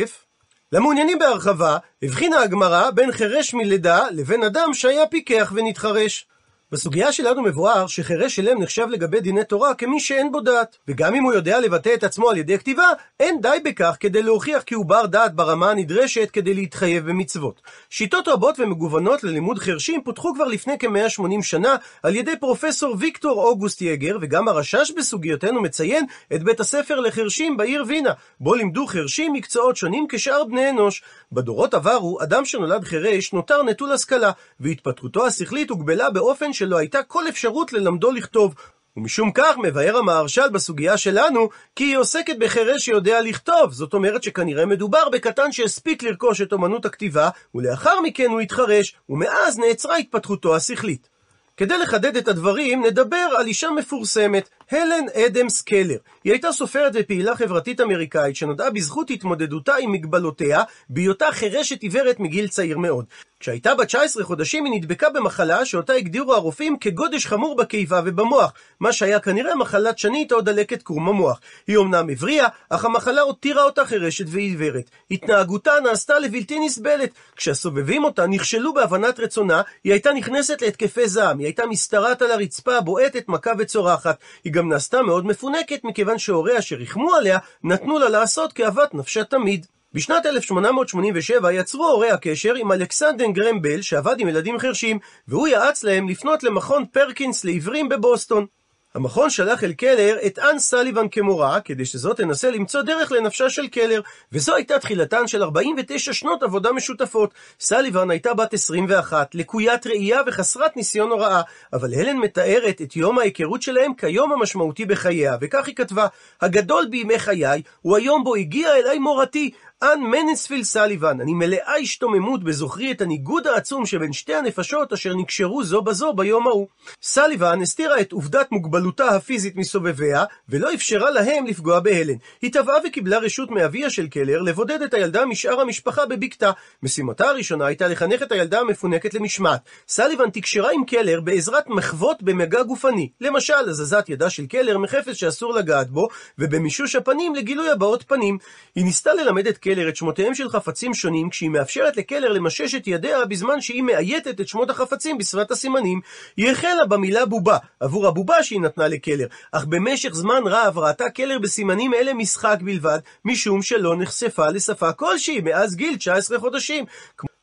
למעוניינים 0.72 1.18
בהרחבה, 1.18 1.78
הבחינה 2.02 2.42
הגמרא 2.42 2.90
בין 2.90 3.12
חירש 3.12 3.54
מלידה 3.54 4.11
לבין 4.11 4.42
אדם 4.42 4.74
שהיה 4.74 5.06
פיקח 5.06 5.52
ונתחרש. 5.54 6.26
בסוגיה 6.72 7.12
שלנו 7.12 7.42
מבואר 7.42 7.87
שחירש 7.87 8.37
שלם 8.37 8.62
נחשב 8.62 8.87
לגבי 8.90 9.20
דיני 9.20 9.44
תורה 9.44 9.74
כמי 9.74 10.00
שאין 10.00 10.33
בו 10.33 10.40
דעת, 10.40 10.76
וגם 10.88 11.14
אם 11.14 11.22
הוא 11.22 11.33
יודע 11.33 11.61
לבטא 11.61 11.94
את 11.94 12.04
עצמו 12.04 12.31
על 12.31 12.37
ידי 12.37 12.59
כתיבה, 12.59 12.87
אין 13.20 13.40
די 13.40 13.59
בכך 13.64 13.96
כדי 14.00 14.22
להוכיח 14.22 14.62
כי 14.62 14.74
הוא 14.74 14.87
בר 14.87 15.07
דעת 15.07 15.35
ברמה 15.35 15.70
הנדרשת 15.70 16.31
כדי 16.33 16.54
להתחייב 16.54 17.07
במצוות. 17.07 17.61
שיטות 17.90 18.28
רבות 18.28 18.61
ומגוונות 18.61 19.24
ללימוד 19.24 19.59
חרשים 19.59 20.02
פותחו 20.04 20.35
כבר 20.35 20.44
לפני 20.44 20.78
כ-180 20.78 21.42
שנה 21.42 21.76
על 22.02 22.16
ידי 22.16 22.37
פרופסור 22.37 22.96
ויקטור 22.98 23.44
אוגוסט 23.44 23.83
יגר, 23.83 24.18
וגם 24.20 24.48
הרשש 24.48 24.92
בסוגיותינו 24.96 25.62
מציין 25.62 26.07
את 26.35 26.42
בית 26.42 26.61
הספר 26.61 27.00
לחרשים 27.00 27.57
בעיר 27.57 27.85
וינה, 27.87 28.12
בו 28.40 28.54
לימדו 28.54 28.87
חרשים 28.87 29.33
מקצועות 29.33 29.76
שונים 29.76 30.07
כשאר 30.09 30.44
בני 30.44 30.70
אנוש. 30.70 31.02
בדורות 31.33 31.74
עברו, 31.74 32.22
אדם 32.22 32.44
שנולד 32.44 32.85
חירש 32.85 33.33
נותר 33.33 33.62
נטול 33.62 33.92
השכלה, 33.92 34.31
והתפתחותו 34.61 35.26
השכלית 35.26 35.70
הוגבלה 35.70 36.11
באופן 36.11 36.52
שלא 36.59 36.77
הייתה 36.79 37.03
כל 37.03 37.29
אפשרות 37.29 37.73
ללמדו 37.73 38.12
לכתוב. 38.12 38.55
ומשום 38.97 39.31
כך 39.35 39.57
מבאר 39.62 39.97
המהרש"ל 39.97 40.49
בסוגיה 40.49 40.97
שלנו, 40.97 41.49
כי 41.77 41.85
היא 41.85 41.97
עוסקת 41.97 42.37
בחירש 42.38 42.85
שיודע 42.85 43.21
לכתוב, 43.21 43.73
זאת 43.73 43.94
אומרת 43.94 44.23
שכנראה 44.23 44.66
מדובר 44.66 45.09
בקטן 45.09 45.53
שהספיק 45.53 46.03
לרכוש 46.03 46.40
את 46.40 46.53
אומנות 46.53 46.85
הכתיבה, 46.85 47.29
ולאחר 47.55 48.01
מכן 48.01 48.31
הוא 48.31 48.40
התחרש, 48.40 48.97
ומאז 49.09 49.59
נעצרה 49.59 49.97
התפתחותו 49.97 50.57
השכלית. 50.57 51.09
כדי 51.57 51.79
לחדד 51.79 52.16
את 52.16 52.29
הדברים, 52.29 52.85
נדבר 52.85 53.29
על 53.38 53.47
אישה 53.47 53.71
מפורסמת, 53.71 54.49
הלן 54.71 55.05
אדמס 55.14 55.62
קלר. 55.62 55.97
היא 56.25 56.33
הייתה 56.33 56.53
סופרת 56.53 56.92
ופעילה 56.94 57.37
חברתית 57.37 57.81
אמריקאית 57.81 58.37
שנודעה 58.37 58.71
בזכות 58.71 59.11
התמודדותה 59.11 59.75
עם 59.75 59.92
מגבלותיה, 59.92 60.62
בהיותה 60.90 61.27
חירשת 61.33 61.83
עיוורת 61.83 62.21
מגיל 62.21 62.49
צעיר 62.49 62.79
מאוד. 62.79 63.05
כשהייתה 63.40 63.74
בת 63.74 63.87
19 63.87 64.24
חודשים 64.24 64.64
היא 64.64 64.72
נדבקה 64.72 65.11
במחלה 65.11 65.64
שאותה 65.64 65.92
הגדירו 65.92 66.35
הרופאים 66.35 66.79
כגודש 66.79 67.27
חמור 67.27 67.57
בקיבה 67.57 68.01
ובמוח, 68.05 68.53
מה 68.81 68.92
שהיה 68.92 69.20
כנראה 69.20 69.55
מחלת 69.55 69.98
שנית 69.98 70.33
או 70.33 70.40
דלקת 70.40 70.83
קרום 70.83 71.09
המוח. 71.09 71.40
היא 71.66 71.77
אומנם 71.77 72.11
הבריאה, 72.11 72.48
אך 72.70 72.85
המחלה 72.85 73.20
הותירה 73.20 73.62
אותה 73.62 73.85
חירשת 73.85 74.24
ועיוורת. 74.29 74.90
התנהגותה 75.11 75.72
נעשתה 75.85 76.18
לבלתי 76.18 76.59
נסבלת. 76.59 77.11
כשהסובבים 77.37 78.05
אותה 78.05 78.27
נכשלו 78.27 78.74
בהבנת 78.74 79.20
רצונה, 79.20 79.62
היא 79.85 79.92
הייתה 79.92 80.12
נכנסת 80.12 80.62
להתקפי 80.62 81.09
זעם, 81.09 81.38
היא 81.38 81.46
הייתה 81.46 81.66
משתרעת 81.66 82.22
על 82.22 82.31
הרצפה, 82.31 82.81
בועטת, 82.81 83.29
מכה 83.29 83.53
וצורחת. 83.59 84.18
היא 84.44 84.53
גם 84.53 84.68
נעשתה 84.68 85.03
מאוד 85.03 85.27
מפונקת, 85.27 85.85
מכיוון 85.85 86.18
שהוריה 86.18 86.62
שריחמו 86.62 87.14
עליה, 87.14 87.38
נתנו 87.64 87.98
לה 87.98 88.09
לעשות 88.09 88.53
כאוות 88.53 88.94
נפשה 88.94 89.24
תמיד. 89.24 89.66
בשנת 89.92 90.27
1887 90.27 91.53
יצרו 91.53 91.87
הורי 91.87 92.11
הקשר 92.11 92.55
עם 92.55 92.72
אלכסנדן 92.72 93.33
גרם 93.33 93.62
בל, 93.62 93.83
שעבד 93.83 94.20
עם 94.20 94.29
ילדים 94.29 94.59
חרשים, 94.59 94.98
והוא 95.29 95.48
יעץ 95.48 95.85
להם 95.85 96.09
לפנות 96.09 96.42
למכון 96.42 96.85
פרקינס 96.87 97.44
לעיוורים 97.44 97.88
בבוסטון. 97.88 98.46
המכון 98.94 99.31
שלח 99.31 99.64
אל 99.64 99.72
קלר 99.72 100.16
את 100.27 100.38
אן 100.38 100.59
סליבן 100.59 101.09
כמורה, 101.09 101.61
כדי 101.61 101.85
שזאת 101.85 102.16
תנסה 102.16 102.51
למצוא 102.51 102.83
דרך 102.83 103.12
לנפשה 103.12 103.51
של 103.51 103.68
קלר, 103.68 104.01
וזו 104.33 104.55
הייתה 104.55 104.79
תחילתן 104.79 105.27
של 105.27 105.42
49 105.42 106.12
שנות 106.12 106.42
עבודה 106.42 106.72
משותפות. 106.72 107.35
סליבן 107.61 108.11
הייתה 108.11 108.35
בת 108.35 108.55
21, 108.55 109.35
לקוית 109.35 109.87
ראייה 109.87 110.20
וחסרת 110.27 110.77
ניסיון 110.77 111.11
הוראה, 111.11 111.42
אבל 111.72 111.94
הלן 111.94 112.16
מתארת 112.16 112.83
את 112.83 112.96
יום 112.96 113.18
ההיכרות 113.18 113.62
שלהם 113.62 113.94
כיום 113.94 114.33
המשמעותי 114.33 114.85
בחייה, 114.85 115.37
וכך 115.40 115.66
היא 115.66 115.74
כתבה: 115.74 116.07
הגדול 116.40 116.87
בימי 116.90 117.18
חיי 117.18 117.62
הוא 117.83 117.96
היום 117.96 118.24
בו 118.24 118.35
הגיעה 118.35 118.77
אליי 118.77 118.98
מורתי, 118.98 119.51
אן 119.82 120.00
מנספיל 120.00 120.64
סליבן, 120.64 121.20
אני 121.20 121.34
מלאה 121.34 121.74
השתוממות 121.74 122.44
בזוכרי 122.44 122.92
את 122.92 123.00
הניגוד 123.00 123.46
העצום 123.46 123.86
שבין 123.86 124.12
שתי 124.12 124.34
הנפשות 124.34 124.92
אשר 124.92 125.14
נקשרו 125.14 125.64
זו 125.64 125.82
בזו 125.82 126.12
ביום 126.12 126.46
ההוא. 126.46 126.66
סליבן 127.02 127.62
הסתירה 127.62 128.00
את 128.00 128.12
עובדת 128.12 128.52
מוגבלותה 128.52 129.08
הפיזית 129.08 129.56
מסובביה, 129.56 130.24
ולא 130.48 130.74
אפשרה 130.74 131.10
להם 131.10 131.46
לפגוע 131.46 131.80
בהלן. 131.80 132.14
היא 132.42 132.52
תבעה 132.52 132.76
וקיבלה 132.84 133.18
רשות 133.18 133.50
מאביה 133.50 133.90
של 133.90 134.08
קלר 134.08 134.42
לבודד 134.42 134.82
את 134.82 134.94
הילדה 134.94 135.26
משאר 135.26 135.60
המשפחה 135.60 136.06
בבקתה. 136.06 136.50
משימתה 136.82 137.28
הראשונה 137.28 137.66
הייתה 137.66 137.88
לחנך 137.88 138.22
את 138.22 138.32
הילדה 138.32 138.60
המפונקת 138.60 139.14
למשמעת. 139.14 139.60
סליבן 139.88 140.30
תקשרה 140.30 140.70
עם 140.72 140.84
קלר 140.84 141.20
בעזרת 141.20 141.68
מחוות 141.68 142.22
במגע 142.22 142.62
גופני, 142.62 143.08
למשל 143.20 143.54
הזזת 143.54 144.04
ידה 144.08 144.30
של 144.30 144.46
קלר 144.46 144.78
מחפץ 144.78 145.14
שאסור 145.14 145.54
לגעת 145.54 145.90
בו, 145.90 146.08
ובמישוש 146.38 146.96
הפנים 146.96 147.34
לגילוי 147.34 147.70
הבעות 147.70 148.02
פנים. 148.02 148.38
היא 148.74 148.84
ניסתה 148.84 149.14
ללמד 149.14 149.46
את 149.46 149.58
קלר 149.68 149.88
את 149.88 149.96
שמותיהם 149.96 150.35
של 150.35 150.48
חפצים 150.48 150.94
שונים, 150.94 151.31
כשהיא 151.31 151.50
מאפשרת 151.50 151.96
לקלר 151.96 152.33
למשש 152.33 152.74
את 152.74 152.87
ידיה 152.87 153.24
בזמן 153.24 153.61
שהיא 153.61 153.83
מאייתת 153.83 154.40
את 154.40 154.48
שמות 154.48 154.70
החפצים 154.70 155.18
בשפת 155.18 155.50
הסימנים. 155.50 156.00
היא 156.37 156.50
החלה 156.50 156.87
במילה 156.88 157.26
בובה, 157.26 157.59
עבור 157.81 158.07
הבובה 158.07 158.42
שהיא 158.42 158.61
נתנה 158.61 158.88
לקלר, 158.88 159.26
אך 159.52 159.64
במשך 159.64 160.14
זמן 160.14 160.42
רב 160.46 160.78
ראתה 160.78 161.11
קלר 161.11 161.38
בסימנים 161.38 161.94
אלה 161.94 162.14
משחק 162.14 162.59
בלבד, 162.61 162.98
משום 163.24 163.62
שלא 163.62 163.96
נחשפה 163.96 164.46
לשפה 164.50 164.92
כלשהי 164.92 165.40
מאז 165.40 165.76
גיל 165.76 165.96
19 165.96 166.38
חודשים. 166.38 166.85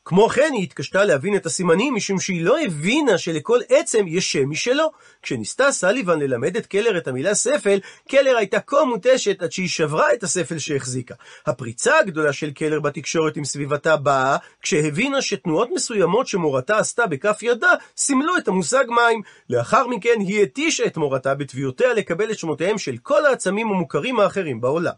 כמו 0.05 0.29
כן 0.29 0.49
היא 0.53 0.63
התקשתה 0.63 1.03
להבין 1.05 1.35
את 1.35 1.45
הסימנים 1.45 1.95
משום 1.95 2.19
שהיא 2.19 2.45
לא 2.45 2.61
הבינה 2.65 3.17
שלכל 3.17 3.59
עצם 3.69 4.05
יש 4.07 4.31
שם 4.31 4.49
משלו. 4.49 4.91
כשניסתה 5.21 5.71
סליבן 5.71 6.19
ללמד 6.19 6.57
את 6.57 6.65
קלר 6.65 6.97
את 6.97 7.07
המילה 7.07 7.33
ספל, 7.33 7.79
קלר 8.09 8.37
הייתה 8.37 8.59
כה 8.59 8.85
מותשת 8.85 9.41
עד 9.41 9.51
שהיא 9.51 9.67
שברה 9.67 10.13
את 10.13 10.23
הספל 10.23 10.57
שהחזיקה. 10.57 11.15
הפריצה 11.45 11.99
הגדולה 11.99 12.33
של 12.33 12.51
קלר 12.51 12.79
בתקשורת 12.79 13.37
עם 13.37 13.45
סביבתה 13.45 13.97
באה 13.97 14.37
כשהבינה 14.61 15.21
שתנועות 15.21 15.69
מסוימות 15.75 16.27
שמורתה 16.27 16.77
עשתה 16.77 17.07
בכף 17.07 17.43
ידה 17.43 17.71
סימלו 17.97 18.37
את 18.37 18.47
המושג 18.47 18.85
מים. 18.87 19.21
לאחר 19.49 19.87
מכן 19.87 20.15
היא 20.19 20.43
התישה 20.43 20.85
את 20.85 20.97
מורתה 20.97 21.35
בתביעותיה 21.35 21.93
לקבל 21.93 22.31
את 22.31 22.39
שמותיהם 22.39 22.77
של 22.77 22.97
כל 22.97 23.25
העצמים 23.25 23.67
המוכרים 23.67 24.19
האחרים 24.19 24.61
בעולם. 24.61 24.93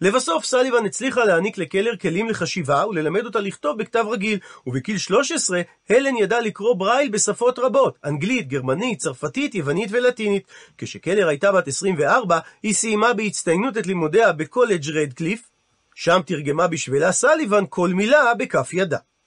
לבסוף 0.00 0.44
סליבן 0.44 0.86
הצליחה 0.86 1.24
להעניק 1.24 1.58
לקלר 1.58 1.96
כלים 1.96 2.28
לחשיבה 2.28 2.86
וללמד 2.86 3.24
אותה 3.24 3.40
לכתוב 3.40 3.78
בכתב 3.78 4.04
רגיל, 4.10 4.38
ובגיל 4.66 4.98
13 4.98 5.60
הלן 5.90 6.16
ידע 6.16 6.40
לקרוא 6.40 6.74
ברייל 6.74 7.10
בשפות 7.10 7.58
רבות, 7.58 7.98
אנגלית, 8.04 8.48
גרמנית, 8.48 8.98
צרפתית, 8.98 9.54
יוונית 9.54 9.88
ולטינית. 9.92 10.42
כשקלר 10.78 11.28
הייתה 11.28 11.52
בת 11.52 11.68
24, 11.68 12.38
היא 12.62 12.74
סיימה 12.74 13.12
בהצטיינות 13.12 13.78
את 13.78 13.86
לימודיה 13.86 14.32
בקולג' 14.32 14.90
רדקליף, 14.90 15.48
שם 15.94 16.20
תרגמה 16.26 16.66
בשבילה 16.66 17.12
סליבן 17.12 17.64
כל 17.68 17.88
מילה 17.88 18.34
בכף 18.34 18.70
ידה. 18.72 18.98